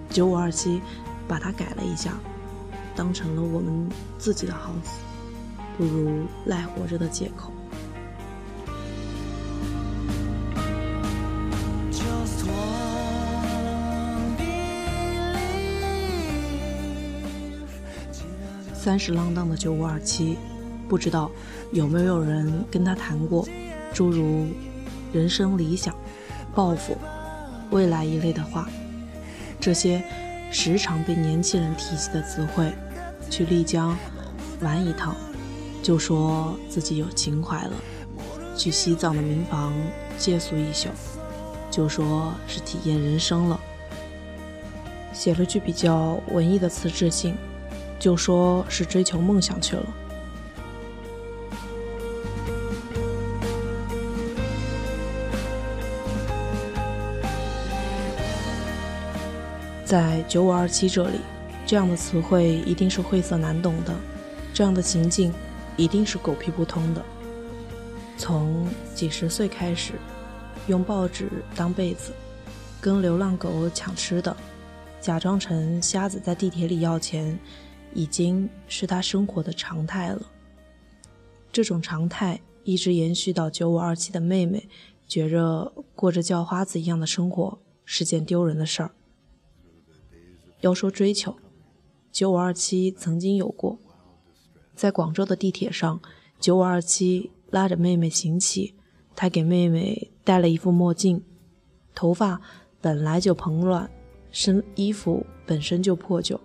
[0.09, 0.81] 九五二七
[1.29, 2.15] 把它改了一下，
[2.97, 4.99] 当成了我们自己的好死
[5.77, 7.53] 不如赖活着的借口。
[18.85, 20.37] 三十浪荡的九五二七，
[20.91, 21.31] 不知道
[21.73, 23.49] 有没有人跟他谈过
[23.95, 24.47] 诸如
[25.11, 25.97] 人生理想、
[26.55, 26.95] 抱负、
[27.71, 28.69] 未来一类的话。
[29.59, 30.05] 这些
[30.51, 32.71] 时常被年轻人提起的词汇，
[33.31, 33.97] 去丽江
[34.61, 35.17] 玩一趟，
[35.83, 37.73] 就说自己有情怀了，
[38.55, 39.73] 去西藏的民房
[40.19, 40.91] 借宿一宿，
[41.71, 43.59] 就说是体验人生了。
[45.15, 47.35] 写了句比较文艺的辞职信，
[48.05, 49.87] 就说是追求梦想去了。
[59.87, 61.19] 在九五二七这里，
[61.65, 63.95] 这样的词汇一定是晦涩难懂的，
[64.53, 65.33] 这样的情境
[65.79, 67.03] 一定是狗屁不通的。
[68.19, 69.95] 从几十岁开始，
[70.67, 72.13] 用报纸当被子，
[72.83, 74.37] 跟流浪狗抢吃的，
[75.01, 77.39] 假装成瞎子在地铁里要钱，
[77.95, 80.21] 已经是他生活的常态了。
[81.53, 84.69] 这种常态一直延续到九五二七的妹妹，
[85.07, 88.91] 觉着过着叫花子一样的生活是件丢人的事儿。
[90.61, 91.37] 要说追求，
[92.11, 93.79] 九五二七曾经有过，
[94.75, 96.01] 在广州的地铁上，
[96.41, 98.75] 九五二七拉着妹妹行乞，
[99.15, 101.23] 他给妹妹戴了一副墨镜，
[101.95, 102.41] 头发
[102.81, 103.89] 本来就蓬乱，
[104.33, 106.41] 身衣服本身就破旧，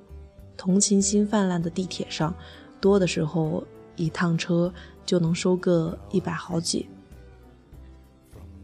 [0.59, 2.35] 同情心泛滥的地铁上，
[2.81, 3.63] 多的时候
[3.95, 4.73] 一趟车
[5.05, 6.89] 就能收个一百好几。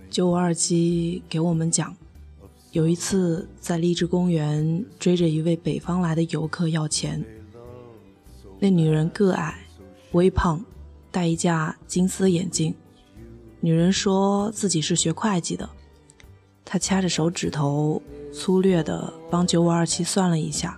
[0.09, 1.95] 九五二七给我们讲。
[2.73, 7.23] 有一次在荔枝公园追着一位北方来的游客要钱，
[8.59, 9.65] 那女人个矮、
[10.11, 10.61] 微胖，
[11.09, 12.75] 戴一架金丝眼镜。
[13.61, 15.69] 女人说自己是学会计的，
[16.65, 18.01] 她掐着手指头，
[18.33, 20.77] 粗略地帮九五二七算了一下。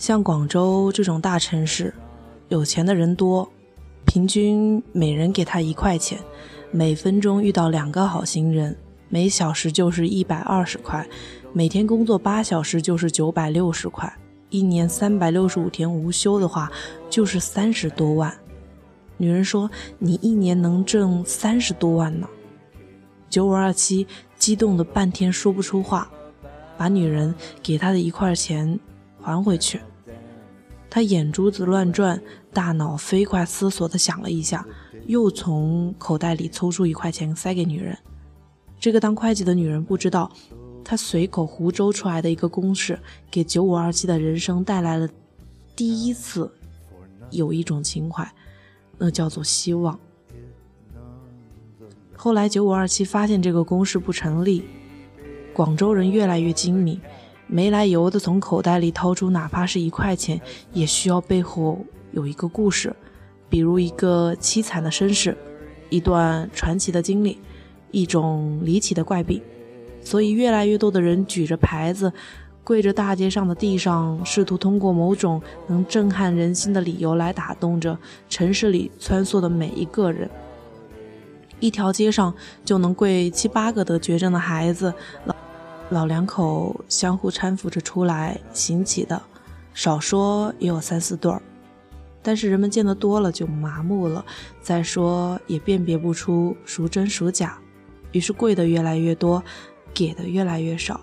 [0.00, 1.92] 像广州这种大城市，
[2.48, 3.46] 有钱的人多，
[4.06, 6.18] 平均每人给他一块钱，
[6.70, 8.74] 每分钟遇到两个好心人。
[9.10, 11.06] 每小时就是一百二十块，
[11.52, 14.10] 每天工作八小时就是九百六十块，
[14.48, 16.72] 一年三百六十五天无休的话，
[17.10, 18.34] 就是三十多万。
[19.18, 22.26] 女人说：“你一年能挣三十多万呢？”
[23.28, 24.06] 九五二七
[24.38, 26.10] 激动的半天说不出话，
[26.78, 28.80] 把女人给他的一块钱
[29.20, 29.78] 还回去。
[30.90, 32.20] 他眼珠子乱转，
[32.52, 34.66] 大脑飞快思索的想了一下，
[35.06, 37.96] 又从口袋里抽出一块钱塞给女人。
[38.80, 40.30] 这个当会计的女人不知道，
[40.84, 42.98] 她随口胡诌出来的一个公式，
[43.30, 45.08] 给九五二七的人生带来了
[45.76, 46.50] 第一次
[47.30, 48.28] 有一种情怀，
[48.98, 49.98] 那叫做希望。
[52.16, 54.64] 后来九五二七发现这个公式不成立，
[55.54, 57.00] 广州人越来越精明，
[57.50, 60.40] 没来由的从口袋里掏出哪怕是一块钱，
[60.72, 62.94] 也需要背后有一个故事，
[63.48, 65.36] 比如一个凄惨的身世，
[65.88, 67.38] 一段传奇的经历。
[67.92, 69.42] 一种离奇的怪病，
[70.00, 72.12] 所以越来越多的人举着牌子，
[72.62, 80.30] 跪着大街上的地上，试图通过某种能震撼人心的理由来打动着城市里穿梭的每一个人。
[81.58, 82.32] 一条街上
[82.64, 85.34] 就能跪七八个得绝症的孩子，老
[85.90, 89.20] 老两口相互搀扶着出来行乞的，
[89.74, 91.42] 少说也有三四对儿。
[92.22, 94.24] 但是人们见得多了就麻木了，
[94.62, 97.58] 再说也辨别不出孰真孰假。
[98.12, 99.42] 于是贵的越来越多，
[99.92, 101.00] 给的越来越少。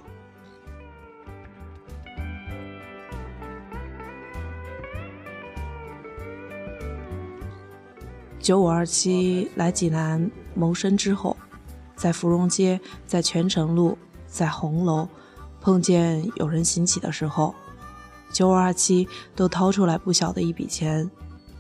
[8.39, 11.36] 九五二七来济南谋生之后，
[11.97, 13.97] 在芙蓉街、在泉城路、
[14.38, 15.10] 在红楼
[15.60, 17.56] 碰见有人行乞的时候，
[18.32, 21.10] 九五二七都掏出来不小的一笔钱，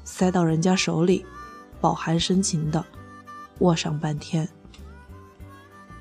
[0.03, 1.25] 塞到人家手里，
[1.81, 2.85] 饱含深情的
[3.61, 4.47] 握上半天。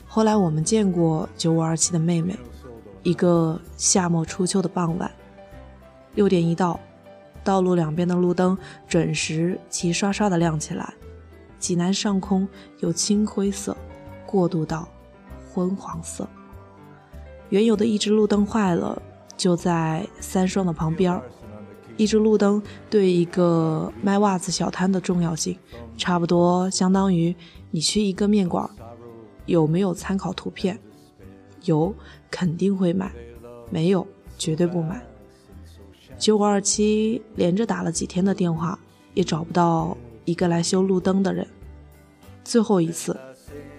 [0.07, 2.39] 后来我们见过九五二七的妹妹，
[3.03, 5.11] 一个夏末初秋的傍晚，
[6.15, 6.79] 六点一到，
[7.43, 8.55] 道路两边的路灯
[8.87, 10.93] 准时齐刷刷的亮起来，
[11.59, 12.47] 济南上空
[12.81, 13.75] 有青灰色
[14.27, 14.87] 过渡到
[15.55, 16.29] 昏黄色。
[17.51, 19.01] 原有的一只路灯坏了，
[19.37, 21.21] 就在三双的旁边
[21.97, 25.57] 一只路灯对一个卖袜子小摊的重要性，
[25.97, 27.35] 差不多相当于
[27.71, 28.69] 你去一个面馆。
[29.47, 30.79] 有没有参考图片？
[31.65, 31.95] 有，
[32.31, 33.07] 肯定会买；
[33.71, 34.07] 没有，
[34.37, 35.01] 绝对不买。
[36.19, 38.79] 九五二七连着打了几天的电话，
[39.15, 41.47] 也找不到一个来修路灯的人。
[42.43, 43.17] 最后一次，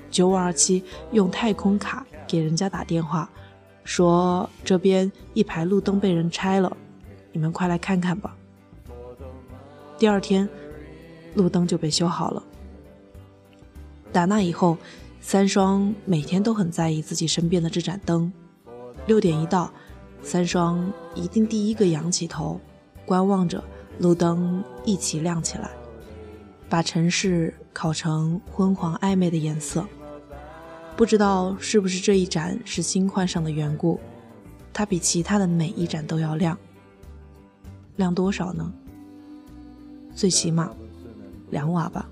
[0.09, 3.29] 九五二七用太空卡给人家打电话，
[3.87, 6.75] 说这边一排路灯被人拆了，
[7.31, 8.35] 你们快来看看吧。
[9.97, 10.47] 第二天，
[11.35, 12.43] 路灯就被修好了。
[14.11, 14.77] 打那以后。
[15.19, 18.31] 三双每天都很在意自己身边的这盏灯，
[19.07, 19.69] 六点一到，
[20.21, 22.61] 三双一定第一个仰起头，
[23.05, 23.61] 观望着
[23.99, 25.69] 路灯一起亮起来。
[26.69, 29.85] 把城市烤成昏黄暧昧的颜色。
[30.97, 33.99] 不知道是不是这一盏是新换上的缘故，
[34.73, 36.57] 它比其他的每一盏都要亮。
[37.97, 38.73] 亮多少呢？
[40.15, 40.71] 最起码
[41.51, 42.09] 两瓦吧。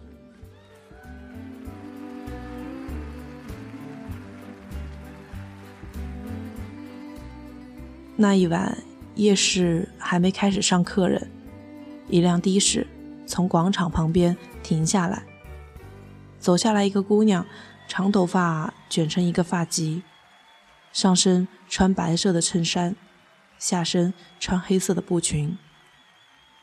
[8.16, 8.78] 那一晚，
[9.16, 11.28] 夜市还没开始上客人，
[12.08, 12.86] 一辆的士
[13.26, 15.24] 从广场旁边停下来，
[16.38, 17.44] 走下来一个姑娘，
[17.88, 20.02] 长头发卷成一个发髻，
[20.92, 22.96] 上身穿白色的衬衫，
[23.58, 25.58] 下身穿黑色的布裙，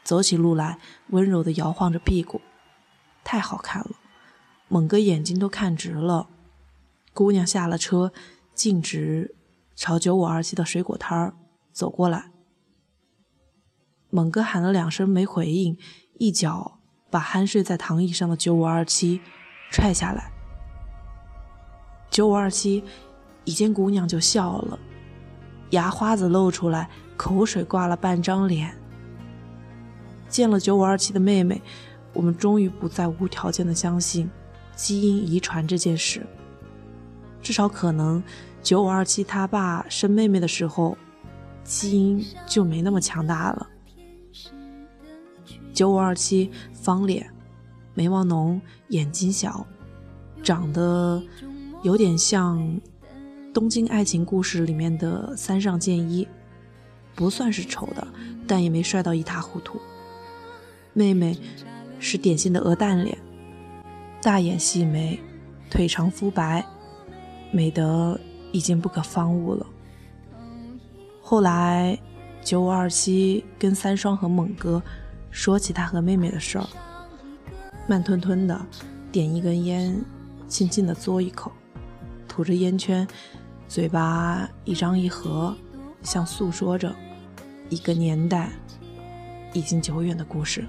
[0.02, 2.40] 走起路来温柔地摇晃着屁股，
[3.22, 3.90] 太好看了，
[4.68, 6.28] 猛哥眼睛都看直了。
[7.14, 8.12] 姑娘下了车，
[8.54, 9.34] 径直
[9.76, 11.34] 朝九五二七的水果摊儿。
[11.70, 12.30] 走过来，
[14.10, 15.78] 猛哥喊了两声没回应，
[16.18, 16.80] 一脚
[17.10, 19.20] 把酣睡在躺椅上的九五二七
[19.70, 20.31] 踹下来。
[22.12, 22.84] 九五二七
[23.44, 24.78] 一见姑娘就笑了，
[25.70, 28.72] 牙花子露出来，口水挂了半张脸。
[30.28, 31.60] 见了九五二七的妹妹，
[32.12, 34.30] 我们终于不再无条件的相信
[34.76, 36.24] 基因遗传这件事。
[37.42, 38.22] 至少可能
[38.62, 40.96] 九五二七他爸生妹妹的时候。
[41.64, 43.68] 基因就没那么强大了。
[45.72, 47.32] 九五二七，方脸，
[47.94, 49.64] 眉毛浓，眼睛小，
[50.42, 51.22] 长得
[51.82, 52.60] 有点像
[53.52, 56.26] 《东京爱情故事》里面的三上健一，
[57.16, 58.06] 不算是丑的，
[58.46, 59.80] 但也没帅到一塌糊涂。
[60.92, 61.36] 妹妹
[61.98, 63.18] 是典型的鹅蛋脸，
[64.22, 65.18] 大眼细眉，
[65.68, 66.64] 腿长肤白，
[67.50, 68.16] 美得
[68.52, 69.66] 已经不可方物了。
[71.20, 71.98] 后来，
[72.44, 74.80] 九五二七跟三双和猛哥
[75.32, 76.66] 说起他和妹妹的事儿，
[77.88, 78.64] 慢吞吞的
[79.10, 80.00] 点一根烟，
[80.46, 81.50] 轻轻的嘬一口，
[82.34, 83.06] 吐着烟圈，
[83.68, 85.54] 嘴巴一张一合，
[86.02, 86.90] 像诉说着
[87.68, 88.48] 一个年代
[89.52, 90.64] 已经久远的故事。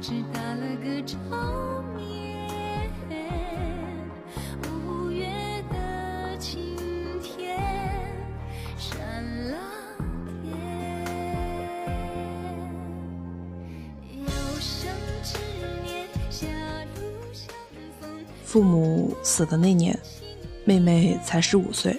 [0.00, 1.18] 直打了个照
[18.52, 19.98] 父母死的那年，
[20.66, 21.98] 妹妹才十五岁，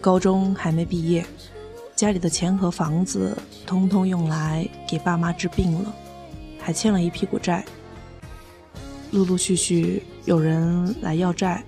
[0.00, 1.22] 高中还没毕业，
[1.94, 5.94] 家里的钱和房子通通用来给爸妈治病了，
[6.58, 7.62] 还欠了一屁股债。
[9.10, 11.62] 陆陆续续有人来要债，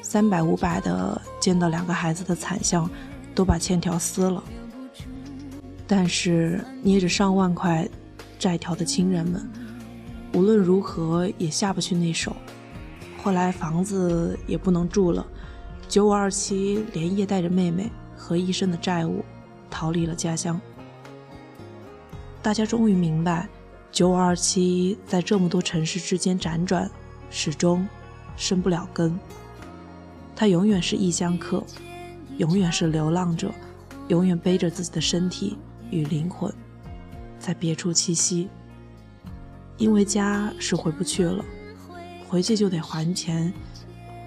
[0.00, 2.88] 三百五百的见到两个孩子的惨相，
[3.34, 4.40] 都把欠条撕了。
[5.88, 7.84] 但是捏着上万块
[8.38, 9.44] 债条的亲人们，
[10.34, 12.32] 无论如何也下不去那手。
[13.22, 15.26] 后来房子也不能住了，
[15.88, 19.22] 九五二七连夜带着妹妹和一身的债务
[19.68, 20.58] 逃离了家乡。
[22.40, 23.46] 大家终于明白，
[23.92, 26.90] 九五二七在这么多城市之间辗转，
[27.28, 27.86] 始终
[28.36, 29.18] 生不了根。
[30.34, 31.62] 他永远是异乡客，
[32.38, 33.52] 永远是流浪者，
[34.08, 35.58] 永远背着自己的身体
[35.90, 36.50] 与灵魂
[37.38, 38.48] 在别处栖息。
[39.76, 41.44] 因为家是回不去了。
[42.30, 43.52] 回去就得还钱，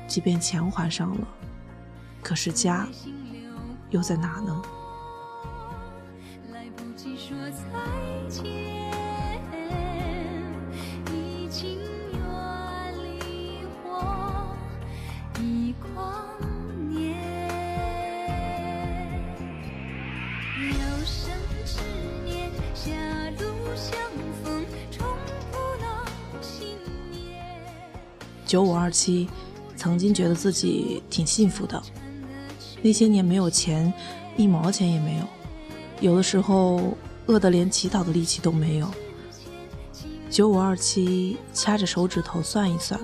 [0.09, 1.27] 即便钱还上了，
[2.21, 2.85] 可是家
[3.91, 4.61] 又在哪呢？
[6.51, 7.63] 来不及说再
[8.27, 8.43] 见
[28.53, 29.27] 九五二七
[29.75, 31.81] 曾经觉得自己挺幸福的，
[32.83, 33.91] 那些年没有钱，
[34.37, 35.25] 一毛钱也没有，
[36.01, 36.95] 有的时候
[37.25, 38.87] 饿得连乞讨的力气都没有。
[40.29, 43.01] 九五二七掐着手指头算一算，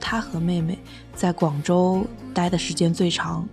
[0.00, 0.76] 他和妹妹
[1.14, 2.04] 在广州
[2.34, 3.48] 待的时间最长，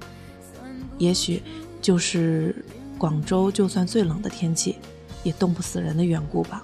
[0.98, 1.44] 也许
[1.84, 2.66] 就是
[2.98, 4.78] 广州就算最冷的天气，
[5.22, 6.64] 也冻不死人的缘故吧。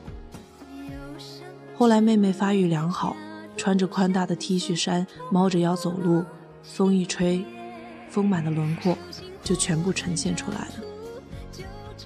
[1.78, 3.16] 后来妹妹发育良好。
[3.62, 6.26] 穿着宽大的 T 恤衫，猫着腰走路，
[6.64, 7.46] 风一吹，
[8.10, 8.98] 丰满的轮廓
[9.44, 10.74] 就全部呈现出来了。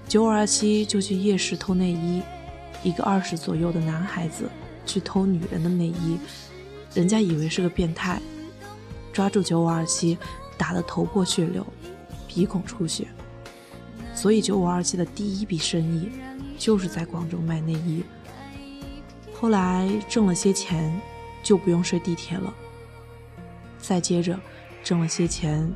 [0.06, 2.22] 九五二七就去夜市偷内衣，
[2.84, 4.50] 一个二十左右的男孩子
[4.86, 6.20] 去偷女人的内衣，
[6.94, 8.22] 人家以为是个变态，
[9.14, 10.18] 抓住九五二七，
[10.58, 11.66] 打得头破血流，
[12.28, 13.08] 鼻孔出血。
[14.14, 16.12] 所以九五二七的第一笔生意
[16.58, 18.04] 就是在广州卖内衣。
[19.40, 20.94] 后来挣了些钱，
[21.46, 22.54] 就不用睡地铁了。
[23.78, 24.38] 再接着
[24.84, 25.72] 挣了些钱，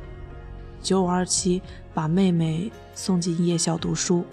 [0.82, 1.62] 九五二七
[1.94, 4.24] 把妹妹送进夜校读书。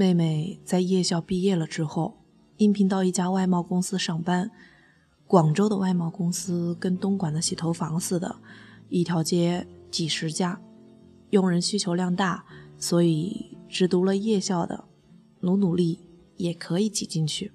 [0.00, 2.22] 妹妹在夜校毕业了之后，
[2.56, 4.50] 应聘到一家外贸公司上班。
[5.26, 8.36] 广州的外贸公司跟东莞的洗头房似的，
[8.88, 10.58] 一条街几十家，
[11.28, 12.46] 用人需求量大，
[12.78, 14.84] 所以只读了夜校的，
[15.40, 15.98] 努努力
[16.38, 17.52] 也可以挤进去。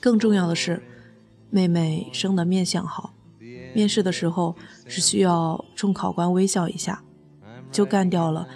[0.00, 0.82] 更重要的是，
[1.50, 3.12] 妹妹生的面相好，
[3.74, 4.56] 面试的时候
[4.86, 7.04] 只需要冲考官微笑一下，
[7.70, 8.48] 就干掉了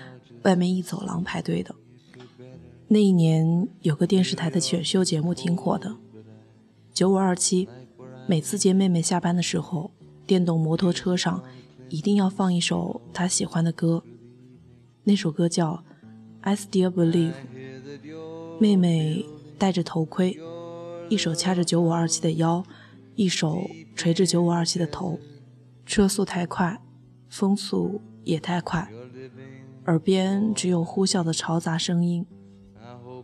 [0.44, 1.74] 外面一走廊排队的。
[2.89, 5.97] 那一年有个电视台的选秀节目挺火的，
[6.93, 7.66] 九五二七，
[8.28, 9.91] 每次接妹妹下班的时候，
[10.26, 11.43] 电动摩托车上
[11.89, 14.03] 一定要放一首她喜欢的歌，
[15.05, 15.72] 那首歌叫
[16.43, 17.32] 《I Still Believe》。
[18.61, 19.24] 妹妹
[19.59, 20.39] 戴着头盔，
[21.09, 22.62] 一手掐着九五二七的腰，
[23.16, 23.62] 一手
[23.97, 25.18] 捶着九五二七的头，
[25.87, 26.80] 车速太快，
[27.28, 28.89] 风速也太快，
[29.87, 32.26] 耳边只有呼啸的嘈杂声音。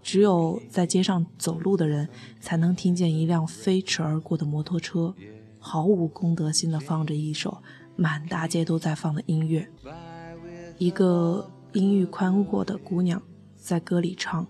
[0.02, 2.08] 只有在街上走路的人，
[2.40, 5.14] 才能听见一辆飞驰而过的摩托车，
[5.58, 7.62] 毫无公德心的放着一首
[7.96, 9.68] 满大街都在放的音乐。
[10.78, 13.22] 一个音域宽阔的姑娘
[13.54, 14.46] 在歌里唱：“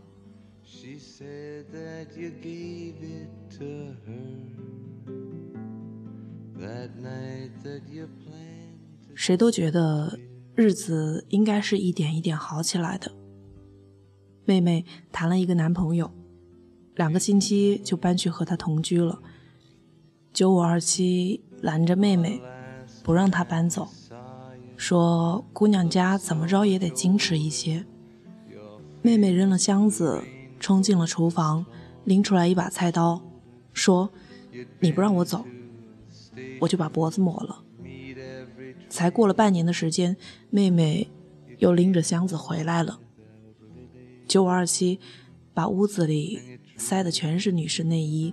[9.15, 10.19] 谁都觉得
[10.55, 13.13] 日子应该是一点一点好起来的。”
[14.51, 16.11] 妹妹谈了一个男朋友，
[16.97, 19.21] 两个星期就搬去和他同居了。
[20.33, 22.43] 九五二七拦着妹妹，
[23.05, 23.89] 不让她搬走，
[24.77, 27.87] 说姑娘家怎么着也得矜持一些。
[29.03, 30.21] 妹妹扔了箱子，
[30.59, 31.65] 冲进了厨房，
[32.03, 33.23] 拎出来一把菜刀，
[33.73, 34.11] 说
[34.81, 35.45] ：“你不让我走，
[36.61, 37.63] 我就把脖子抹了。”
[38.91, 40.17] 才过了半年的时间，
[40.51, 41.09] 妹妹
[41.59, 42.99] 又拎着箱子回来了。
[44.31, 45.01] 九五二七
[45.53, 48.33] 把屋子里塞的全是女士内衣，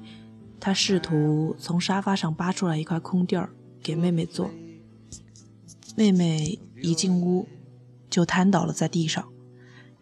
[0.59, 3.49] 他试图从沙发上扒出来一块空地儿
[3.81, 4.51] 给妹妹坐。
[5.95, 7.47] 妹妹一进屋
[8.11, 9.27] 就瘫倒了在地上，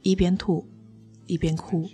[0.02, 0.68] 一边吐
[1.28, 1.90] 一边哭。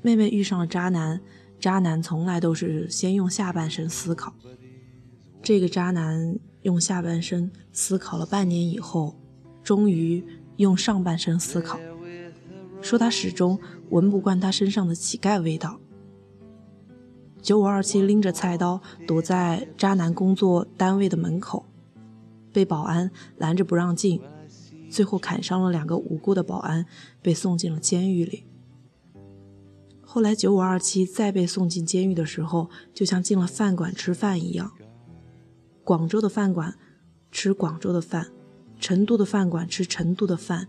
[0.00, 1.20] 妹妹遇上了渣男，
[1.58, 4.32] 渣男从来都是先用下半身思考。
[5.42, 9.16] 这个渣男用下半身思考了半年以后，
[9.64, 10.24] 终于
[10.58, 11.80] 用上半身思考。
[12.86, 13.58] 说他始终
[13.90, 15.80] 闻不惯他身上的乞丐味道。
[17.42, 21.66] 九五二七拎着菜刀躲在渣男工作单位的门口，
[22.52, 24.20] 被保安拦着不让进，
[24.88, 26.86] 最后砍伤了两个无辜的保安，
[27.20, 28.44] 被送进了监狱里。
[30.00, 34.70] 后来九五二七再被送进监狱的时候，就像进了饭馆吃饭一样。
[35.82, 36.76] 广州的饭馆
[37.32, 38.28] 吃广州的饭，
[38.78, 40.68] 成都的饭馆吃成都的饭。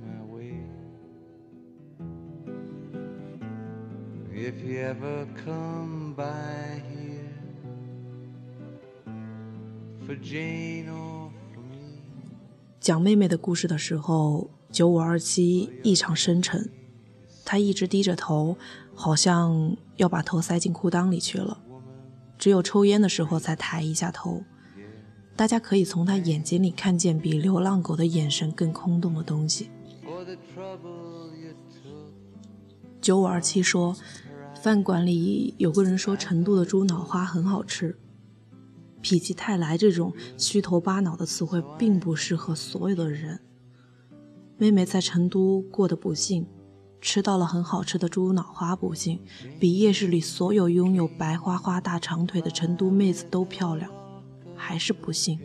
[12.79, 16.71] 讲妹妹的故事的时候，九五二七异常深沉，
[17.45, 18.57] 他一直低着头，
[18.95, 21.61] 好像要把头塞进裤裆里去了，
[22.39, 24.43] 只有抽烟的时候才抬一下头。
[25.35, 29.69] 大家可以从他眼睛里看见比流浪狗的眼神更空洞的东西。
[32.99, 33.95] 九五二七说。
[34.61, 37.97] 饭馆里有个人说成都的猪脑花很好吃。
[39.01, 43.39] 否极泰来这种虚头巴脑的词汇并不适合所有的人。
[44.59, 46.45] 妹妹在成都过得不幸，
[47.01, 49.19] 吃到了很好吃的猪脑花不幸，
[49.59, 53.89] 比夜市里所有拥有白花花大长腿的成都妹子都漂亮，
[54.55, 55.39] 还是不幸。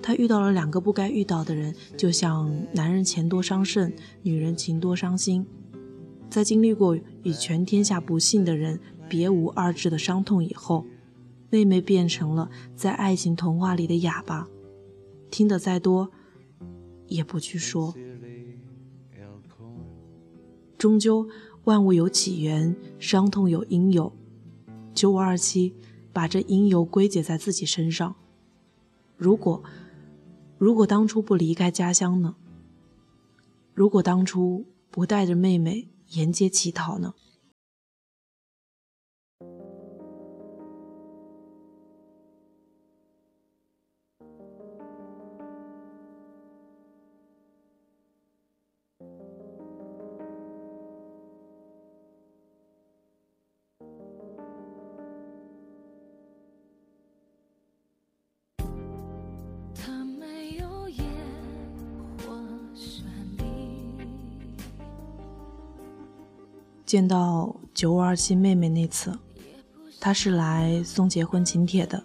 [0.00, 3.92] 她遇到了两个不该遇到的人，就像男人钱多伤肾，
[4.22, 5.44] 女人情多伤心。
[6.30, 10.86] 在经历过与全天下不幸的人别无二致的伤痛以后，
[11.50, 14.48] 妹妹变成了在爱情童话里的哑巴，
[15.30, 16.10] 听得再多，
[17.06, 17.94] 也不去说。
[20.78, 21.28] 终究，
[21.64, 24.12] 万物有起源，伤痛有因由。
[24.94, 25.74] 九五二七
[26.12, 28.14] 把这因由归结在自己身上。
[29.16, 29.62] 如果。
[30.58, 32.36] 如果当初不离开家乡呢？
[33.74, 37.14] 如果当初不带着妹妹沿街乞讨呢？
[66.92, 69.18] 见到九五二七妹妹那次，
[69.98, 72.04] 她是来送结婚请帖的。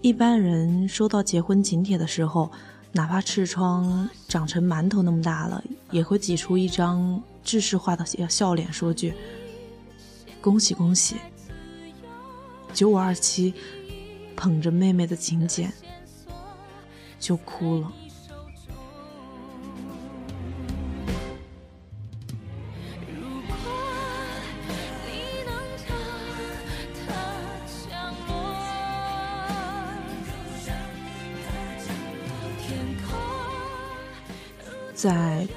[0.00, 2.52] 一般人收到结婚请帖的时候，
[2.92, 9.12] 哪怕痔疮长成馒头那么大了，也会挤出一张制式化的笑脸，说句
[10.40, 11.16] “恭喜恭喜”。
[12.72, 13.52] 九五二七
[14.36, 15.68] 捧着妹妹的请柬，
[17.18, 17.92] 就哭了。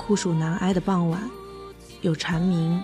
[0.05, 1.19] 酷暑难挨的傍晚，
[2.01, 2.79] 有蝉鸣，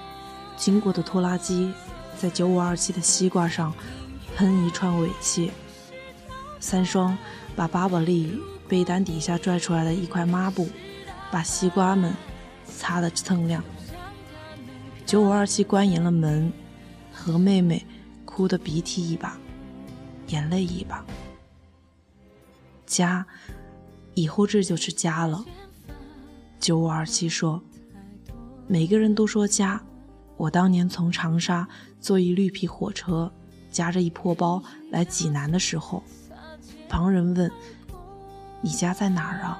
[0.57, 1.71] 经过的拖拉机
[2.17, 3.71] 在九五二七的西瓜上
[4.35, 5.51] 喷一串尾气。
[6.59, 7.15] 三双
[7.55, 10.67] 把巴宝莉被单底下拽出来的一块抹布，
[11.31, 12.11] 把西瓜们
[12.65, 13.63] 擦得锃亮。
[15.05, 16.51] 九五二七关严了门，
[17.13, 17.85] 和妹妹
[18.25, 19.37] 哭得鼻涕一把，
[20.29, 21.05] 眼泪一把。
[22.87, 23.23] 家，
[24.15, 25.45] 以后这就是家了。
[26.61, 27.59] 九五二七说
[28.67, 29.81] ：“每个人都说家。
[30.37, 31.67] 我当年从长沙
[31.99, 33.31] 坐一绿皮火车，
[33.71, 36.03] 夹着一破包来济南的时候，
[36.87, 37.51] 旁人问
[38.61, 39.59] ：‘你家在哪儿啊？’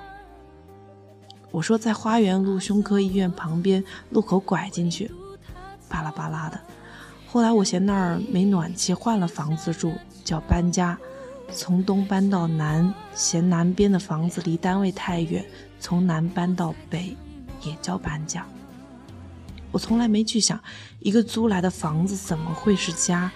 [1.49, 5.11] 我说在花园路胸科医院旁边路口拐进去。
[5.89, 6.61] 巴拉巴拉的。
[7.27, 9.93] 后来我嫌那儿没暖气，换了房子住，
[10.23, 10.95] 叫搬家。
[11.53, 15.45] 从东搬到南，嫌南边的房子离单位太远。”
[15.79, 17.17] 从南搬到北，
[17.63, 18.45] 也叫搬家。
[19.71, 20.61] 我从来没去想，
[20.99, 23.31] 一个租来的房子怎么会是家？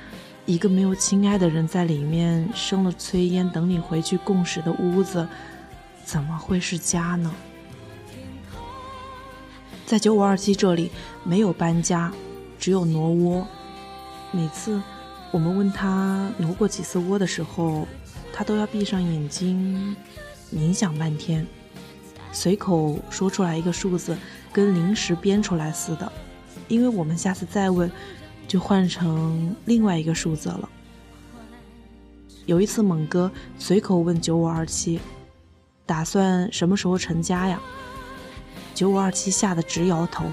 [0.45, 5.28] 一个没有亲爱的人在里面生了炊烟等你回去共食的屋子，
[6.03, 7.34] 怎么会是家呢？
[9.88, 10.91] 在九五二七这里，
[11.24, 12.13] 没有搬家，
[12.59, 13.47] 只有挪窝。
[14.32, 14.80] 每次
[15.32, 17.88] 我们问他挪过几次窝的时候，
[18.38, 19.95] 他都要闭上眼睛
[20.53, 21.47] 冥想半天。
[22.33, 24.17] 随口说出来一个数字，
[24.51, 26.11] 跟临时编出来似的，
[26.67, 27.89] 因为我们下次再问，
[28.45, 30.67] 就换成另外一个数字了。
[32.45, 34.99] 有一次，猛哥随口问九五二七，
[35.86, 37.57] 打算什么时候成家呀？
[38.73, 40.25] 九五二七吓得直摇头，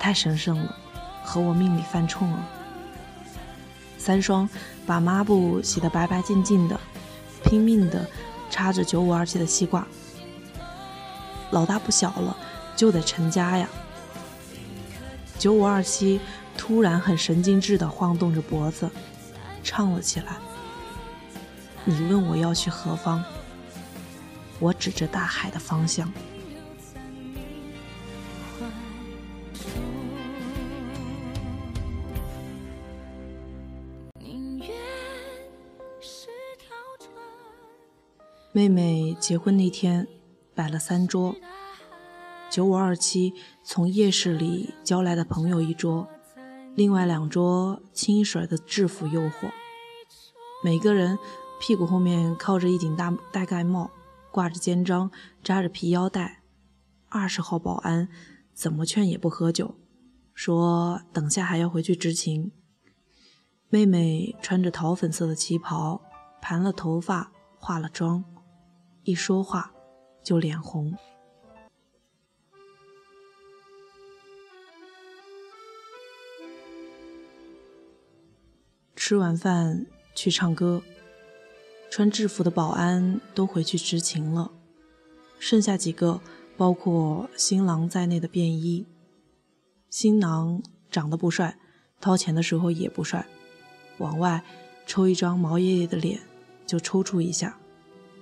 [0.00, 0.76] 太神圣了，
[1.22, 2.44] 和我命里犯冲了。
[3.98, 4.50] 三双
[4.84, 6.78] 把抹布洗得白白净净的，
[7.44, 8.08] 拼命地
[8.50, 9.86] 插着九五二七的西瓜。
[11.50, 12.36] 老大不小了，
[12.74, 13.68] 就得成家呀。
[15.38, 16.20] 九五二七
[16.56, 18.90] 突然很神经质地晃动着脖子，
[19.62, 20.36] 唱了起来。
[21.84, 23.22] 你问我要去何方？
[24.58, 26.10] 我指着大海的方向。
[38.56, 40.06] 妹妹结婚那天。
[40.54, 41.34] 摆了三桌，
[42.48, 43.34] 九五二七
[43.64, 46.06] 从夜市里交来的朋友一桌，
[46.76, 49.50] 另外两桌清一水的制服诱惑。
[50.62, 51.18] 每个人
[51.60, 53.90] 屁股后面靠着一顶大戴盖帽，
[54.30, 55.10] 挂着肩章，
[55.42, 56.44] 扎着皮腰带。
[57.08, 58.08] 二十号保安
[58.52, 59.74] 怎么劝也不喝酒，
[60.32, 62.52] 说等下还要回去执勤。
[63.68, 66.00] 妹妹穿着桃粉色的旗袍，
[66.40, 68.24] 盘了头发，化了妆，
[69.04, 69.70] 一说话。
[70.24, 70.96] 就脸红。
[78.96, 79.84] 吃完饭
[80.14, 80.82] 去唱歌，
[81.90, 84.50] 穿制服的保安都回去执勤了，
[85.38, 86.22] 剩下几个
[86.56, 88.86] 包括新郎在内的便衣。
[89.90, 91.58] 新郎长得不帅，
[92.00, 93.26] 掏钱的时候也不帅，
[93.98, 94.42] 往外
[94.86, 96.22] 抽一张毛爷爷的脸
[96.66, 97.58] 就抽搐一下，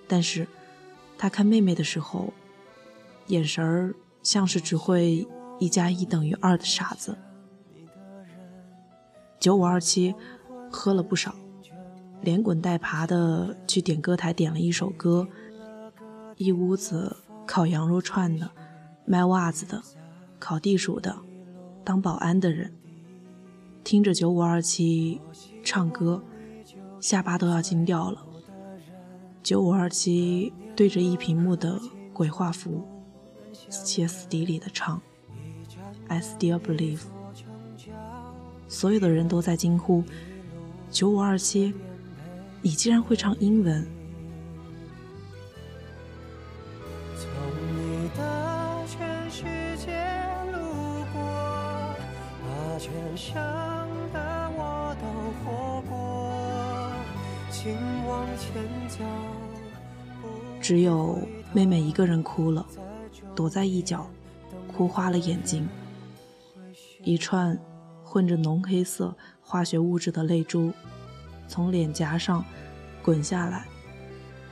[0.08, 0.48] 但是
[1.22, 2.32] 他看妹妹的时候，
[3.28, 3.94] 眼神儿
[4.24, 5.24] 像是只会
[5.60, 7.16] 一加一等于二的傻子。
[9.38, 10.16] 九五二七
[10.68, 11.32] 喝了不少。
[12.22, 15.28] 连滚带爬的去点歌台点了一首歌，
[16.36, 17.16] 一屋子
[17.46, 18.50] 烤羊肉串的、
[19.04, 19.80] 卖袜子的、
[20.40, 21.16] 烤地鼠的、
[21.84, 22.74] 当保安的人，
[23.84, 25.20] 听着九五二七
[25.62, 26.24] 唱歌，
[27.00, 28.26] 下巴都要惊掉了。
[29.40, 31.80] 九五二七对着一屏幕的
[32.12, 32.86] 鬼画符，
[33.68, 35.00] 歇斯底里的唱
[36.08, 37.00] ：“I still believe。”
[38.68, 40.02] 所有的人都在惊呼
[40.90, 41.74] ：“九五二七！”
[42.62, 43.86] 你竟然会唱英文。
[57.50, 59.04] 请往前走
[60.62, 61.18] 只有
[61.52, 62.64] 妹妹一个人哭了，
[63.34, 64.08] 躲在一角，
[64.68, 65.68] 哭花了眼睛。
[67.02, 67.58] 一串
[68.04, 70.72] 混着浓黑色化学物质的泪珠。
[71.48, 72.44] 从脸颊上
[73.02, 73.66] 滚下来，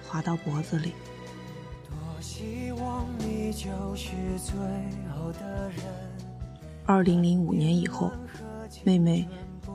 [0.07, 0.93] 滑到脖子里。
[6.85, 8.11] 二零零五年以后，
[8.83, 9.27] 妹妹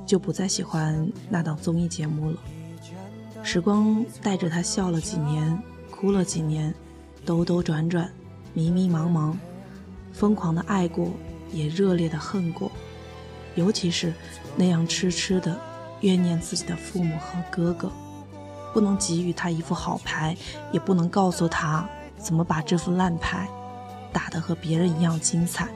[0.05, 2.37] 就不再喜欢那档综艺节目了。
[3.41, 5.57] 时光带着她笑了几年，
[6.05, 6.71] 哭了几年，
[7.25, 8.07] 兜兜转转，
[8.53, 9.33] 迷迷茫茫，
[10.13, 11.09] 疯狂的爱过，
[11.51, 12.71] 也热烈的恨过，
[13.55, 14.13] 尤其是
[14.55, 15.59] 那样痴痴的。
[16.01, 17.91] 怨念自己的父母和哥哥，
[18.71, 20.37] 不能给予他一副好牌，
[20.71, 21.89] 也不能告诉他
[22.19, 23.49] 怎么把这副烂牌
[24.13, 25.67] 打得和别人一样精彩。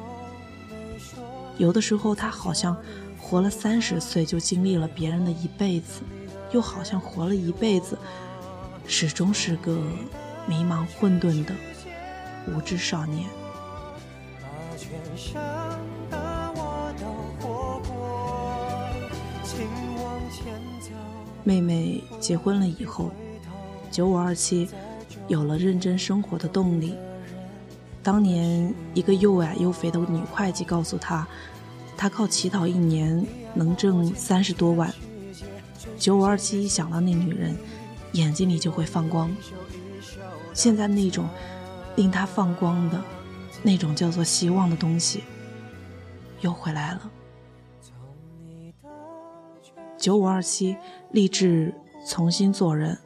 [1.57, 2.77] 有的时候，他好像
[3.19, 6.01] 活了三十岁就经历了别人的一辈子，
[6.51, 7.97] 又好像活了一辈子，
[8.89, 9.79] 始终是个
[10.47, 11.53] 迷茫混沌的
[12.47, 13.29] 无知少年。
[21.43, 23.11] 妹妹结婚了以后，
[23.91, 24.67] 九五二七
[25.27, 26.95] 有了认真生活的动力。
[28.01, 31.27] 当年一个又矮又肥的女会计告诉她，
[31.95, 33.23] 她靠乞讨一年
[33.53, 34.91] 能挣三十多万。
[35.97, 37.55] 九五二七一想到那女人，
[38.13, 39.29] 眼睛里就会放光。
[40.53, 41.27] 现在那种
[41.95, 43.01] 令他放光的，
[43.61, 45.23] 那种叫做希望的东西，
[46.41, 47.11] 又回来了。
[49.97, 50.77] 九五二七
[51.11, 51.73] 立志
[52.07, 52.97] 重新做人，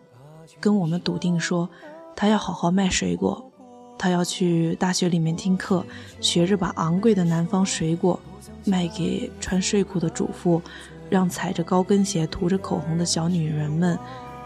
[0.59, 1.69] 跟我们笃定说，
[2.15, 3.51] 他要好好卖水果，
[3.97, 5.83] 他要去大学里面听课，
[6.21, 8.19] 学着把昂贵的南方水果
[8.63, 10.61] 卖给穿睡裤的主妇，
[11.09, 13.97] 让踩着高跟鞋、涂着口红的小女人们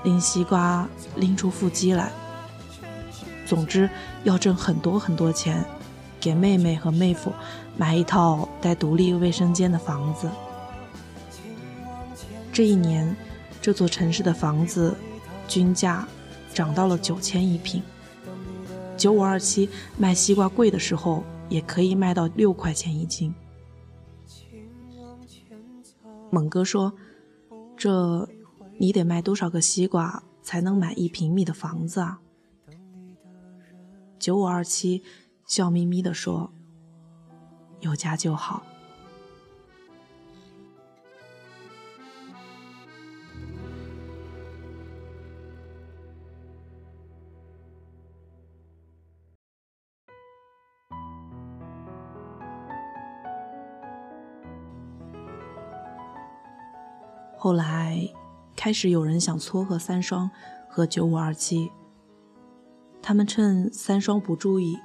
[0.07, 0.87] 拎西瓜
[1.17, 2.09] 拎出腹肌来。
[3.45, 3.89] 总之，
[4.23, 5.65] 要挣很多很多钱，
[6.17, 7.29] 给妹妹和妹夫
[7.75, 10.29] 买一套带独立卫生间的房子。
[12.53, 13.13] 这一年，
[13.61, 14.95] 这座城市的房子
[15.45, 16.07] 均价
[16.53, 17.83] 涨到了九千一平。
[18.95, 23.35] 九五二七卖西瓜贵的时候，也可以卖到六块钱一斤。
[26.31, 26.93] 猛哥说
[27.75, 28.25] ：“这
[28.79, 32.19] 你得卖多少个西瓜才能买一平米的房子啊？”
[34.19, 35.03] 九五二七
[35.45, 36.51] 笑眯眯地说
[37.81, 38.63] ：“有家就好。”
[57.39, 58.11] 后来，
[58.57, 60.29] 开始有人想撮合三双
[60.67, 61.71] 和九五二七。
[63.03, 64.79] 他们趁三双不注意，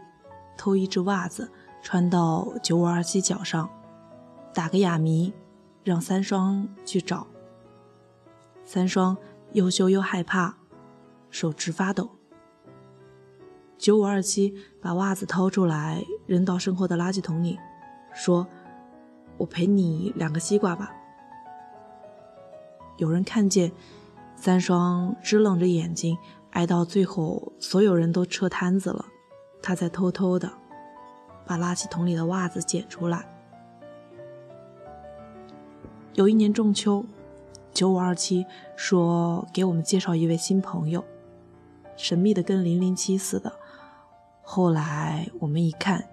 [0.58, 1.50] 偷一只袜子
[1.82, 3.68] 穿到九五二七脚上，
[4.52, 5.32] 打个哑谜，
[5.82, 7.26] 让三双去找。
[8.62, 9.16] 三双
[9.52, 10.54] 又羞又害怕，
[11.30, 12.10] 手直发抖。
[13.78, 17.58] 九五二七把袜子掏出来扔到身后的垃圾桶里，
[18.12, 18.46] 说
[19.38, 20.94] ：“我赔你两个西瓜吧。”
[22.96, 23.72] 有人看见
[24.36, 26.16] 三双支棱着眼睛，
[26.50, 29.06] 挨到最后，所有人都撤摊子了，
[29.62, 30.52] 他才偷偷的
[31.46, 33.26] 把垃圾桶里的袜子捡出来。
[36.14, 37.04] 有一年中秋，
[37.72, 38.44] 九五二七
[38.76, 41.02] 说给我们介绍一位新朋友，
[41.96, 43.52] 神秘的跟零零七似的。
[44.42, 46.06] 后来我们一看，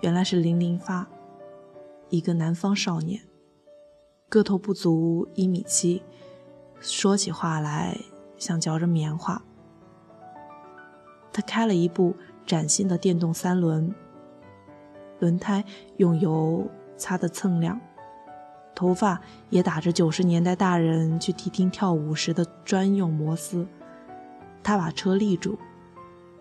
[0.00, 1.06] 原来是零零发，
[2.08, 3.20] 一个南方少年，
[4.34, 6.02] 个头不足一米七，
[6.80, 7.96] 说起话来
[8.36, 9.40] 像嚼着棉花。
[11.32, 13.94] 他开了一部崭新的电动三轮，
[15.20, 15.64] 轮胎
[15.98, 17.80] 用油擦得锃亮，
[18.74, 19.20] 头发
[19.50, 23.64] 也打着九十年代大人去迪厅跳舞时的专用摩丝。
[24.64, 25.56] 他把车立住。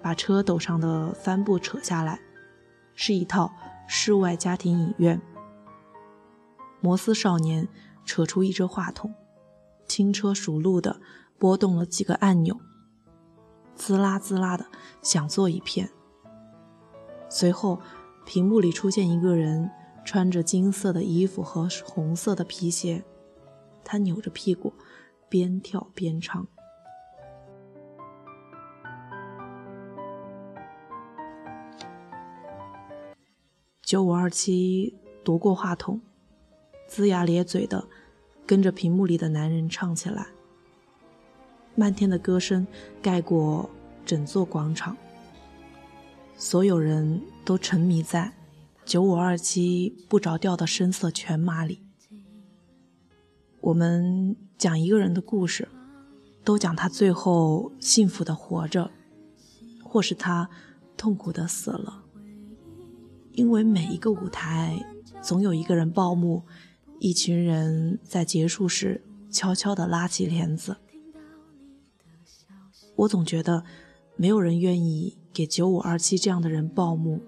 [0.01, 2.19] 把车斗上的帆布扯下来，
[2.95, 3.53] 是一套
[3.87, 5.21] 室外家庭影院。
[6.83, 7.69] 摩斯少年
[8.03, 9.13] 扯出一只话筒，
[9.87, 10.99] 轻车熟路地
[11.39, 12.59] 拨动了几个按钮，
[13.73, 14.65] 滋啦滋啦的
[15.01, 15.89] 响作一片。
[17.29, 17.79] 随后，
[18.25, 19.71] 屏幕里出现一个人，
[20.03, 23.05] 穿着金色的衣服和红色的皮鞋，
[23.85, 24.73] 他扭着屁股，
[25.29, 26.45] 边跳边唱。
[33.81, 36.01] 九五二七夺过话筒，
[36.93, 37.87] 龇牙咧嘴的
[38.45, 40.27] 跟着屏幕里的男人唱起来。
[41.73, 42.67] 漫天的歌声
[43.01, 43.67] 盖过
[44.05, 44.95] 整座广场，
[46.37, 48.31] 所有人都沉迷在
[48.85, 51.81] 九五二七不着调的声色犬马里。
[53.59, 55.67] 我们讲一个人的故事，
[56.43, 58.91] 都讲他最后幸福的活着，
[59.83, 60.47] 或是他
[60.95, 62.03] 痛苦的死了。
[63.31, 64.85] 因为每一个舞台
[65.23, 66.43] 总有一个人报幕，
[67.03, 70.77] 一群人在结束时悄悄地拉起帘子。
[72.95, 73.65] 我总觉得
[74.15, 77.21] 没有人愿意给九五二七这样的人报幕，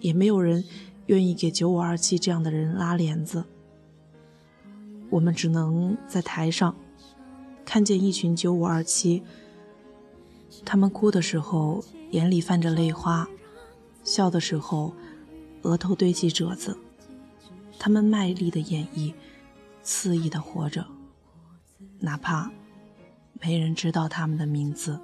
[0.00, 0.62] 也没有人
[1.06, 3.46] 愿意给九五二七这样的人拉帘子。
[5.08, 6.76] 我们只能在台上
[7.64, 9.22] 看见一群九五二七，
[10.66, 13.26] 他们哭的时候眼里泛着泪花，
[14.04, 14.92] 笑的时候。
[15.62, 16.76] 额头堆起褶子，
[17.84, 19.12] 他们卖力的演绎，
[19.82, 20.86] 肆意的活着，
[21.98, 22.48] 哪怕
[23.40, 25.00] 没人知道他们的名字。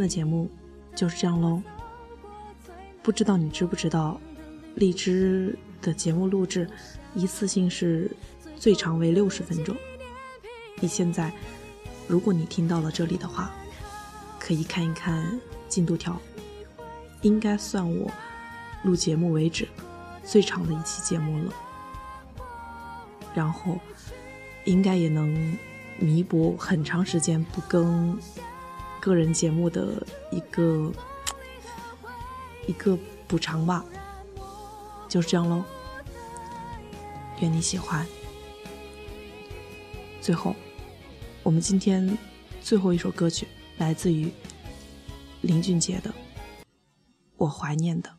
[0.00, 0.50] 的节目
[0.96, 1.62] 就是这样喽。
[3.02, 4.20] 不知道你知不知道，
[4.74, 6.68] 荔枝的节目录制
[7.14, 8.10] 一次性是
[8.56, 9.76] 最长为六十分钟。
[10.80, 11.32] 你现在，
[12.08, 13.52] 如果你听到了这里的话，
[14.38, 16.20] 可以看一看进度条，
[17.22, 18.10] 应该算我
[18.82, 19.68] 录节目为止
[20.24, 21.54] 最长的一期节目了。
[23.34, 23.78] 然后，
[24.64, 25.56] 应该也能
[25.98, 28.18] 弥补很长时间不更。
[29.00, 30.92] 个人节目的一个
[32.66, 32.96] 一个
[33.26, 33.84] 补偿吧，
[35.08, 35.64] 就是这样喽。
[37.40, 38.06] 愿你喜欢。
[40.20, 40.54] 最后，
[41.42, 42.16] 我们今天
[42.60, 43.48] 最后一首歌曲
[43.78, 44.30] 来自于
[45.40, 46.10] 林俊杰的
[47.36, 48.10] 《我怀念的》。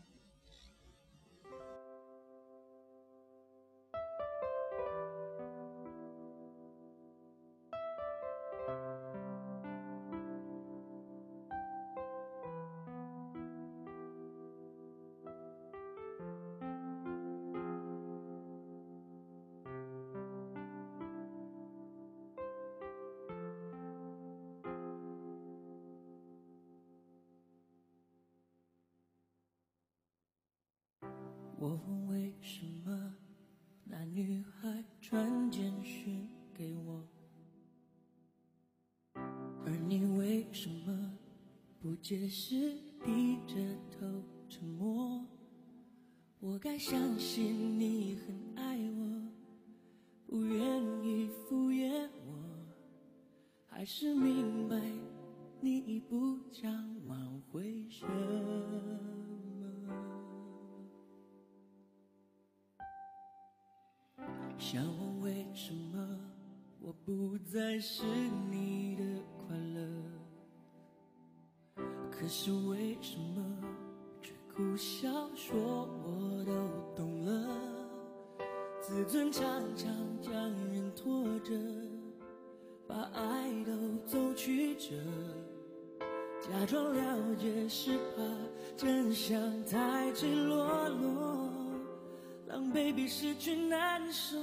[92.74, 94.38] Baby 失去难受。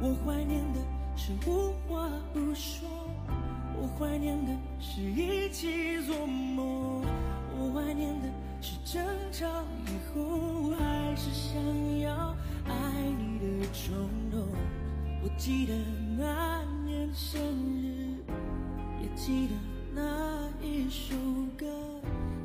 [0.00, 0.80] 我怀念的
[1.16, 2.88] 是无话不说，
[3.76, 7.04] 我怀念的是一起做梦，
[7.58, 8.28] 我怀念的
[8.62, 9.46] 是争吵
[9.86, 10.70] 以后。
[10.78, 12.72] 还是想要爱
[13.18, 13.92] 你的冲
[14.30, 14.46] 动。
[15.22, 15.74] 我记得
[16.16, 17.40] 那年生
[17.82, 18.22] 日，
[19.02, 19.54] 也记得
[19.92, 21.14] 那一首
[21.58, 21.66] 歌，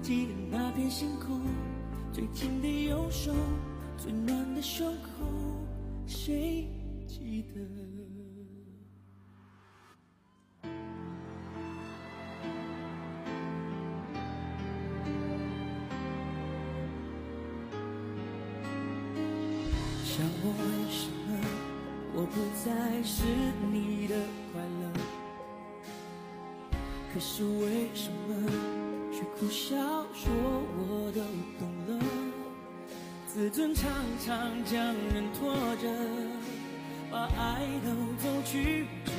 [0.01, 1.41] 记得那片星空，
[2.15, 3.33] 最紧的右手，
[3.97, 5.25] 最暖的胸口，
[6.07, 6.65] 谁？
[7.05, 7.59] 记得，
[20.05, 21.37] 想我为什么
[22.13, 23.25] 我不再是
[23.69, 24.15] 你的
[24.53, 24.89] 快乐？
[27.13, 28.49] 可是为什么
[29.11, 29.75] 却苦笑
[30.13, 30.31] 说
[33.35, 33.91] 自尊常
[34.25, 35.89] 常将人拖着。
[37.11, 37.91] 把爱都
[38.23, 39.11] 走曲折，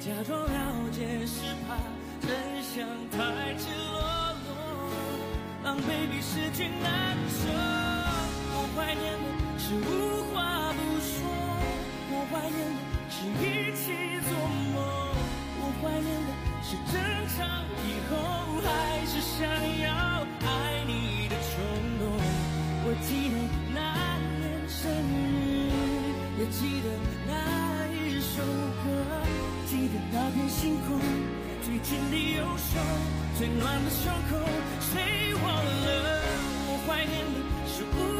[0.00, 1.78] 假装了解是怕
[2.26, 2.28] 真
[2.60, 4.02] 相太赤裸
[4.42, 4.50] 裸，
[5.62, 7.46] 狼狈比失去难受。
[8.50, 9.26] 我怀念的
[9.60, 11.14] 是无话不说，
[12.10, 12.78] 我怀念的
[13.08, 13.46] 是一
[13.76, 13.94] 起
[14.28, 14.34] 做
[14.74, 14.76] 梦，
[15.60, 16.30] 我怀念的
[16.64, 16.98] 是争
[17.36, 17.46] 吵
[17.86, 18.66] 以后还
[19.06, 19.38] 是想
[19.84, 19.86] 要
[20.48, 21.17] 爱你。
[23.06, 23.36] 记得
[23.74, 23.80] 那
[24.40, 25.18] 年生日。
[26.38, 26.86] 也记得
[27.26, 27.32] 那
[27.88, 28.40] 一首
[28.84, 28.86] 歌，
[29.66, 31.00] 记得那片星空，
[31.62, 32.78] 最紧的右手，
[33.36, 34.38] 最暖的胸口，
[34.80, 36.22] 谁忘了？
[36.70, 37.36] 我怀念的
[37.66, 38.17] 是无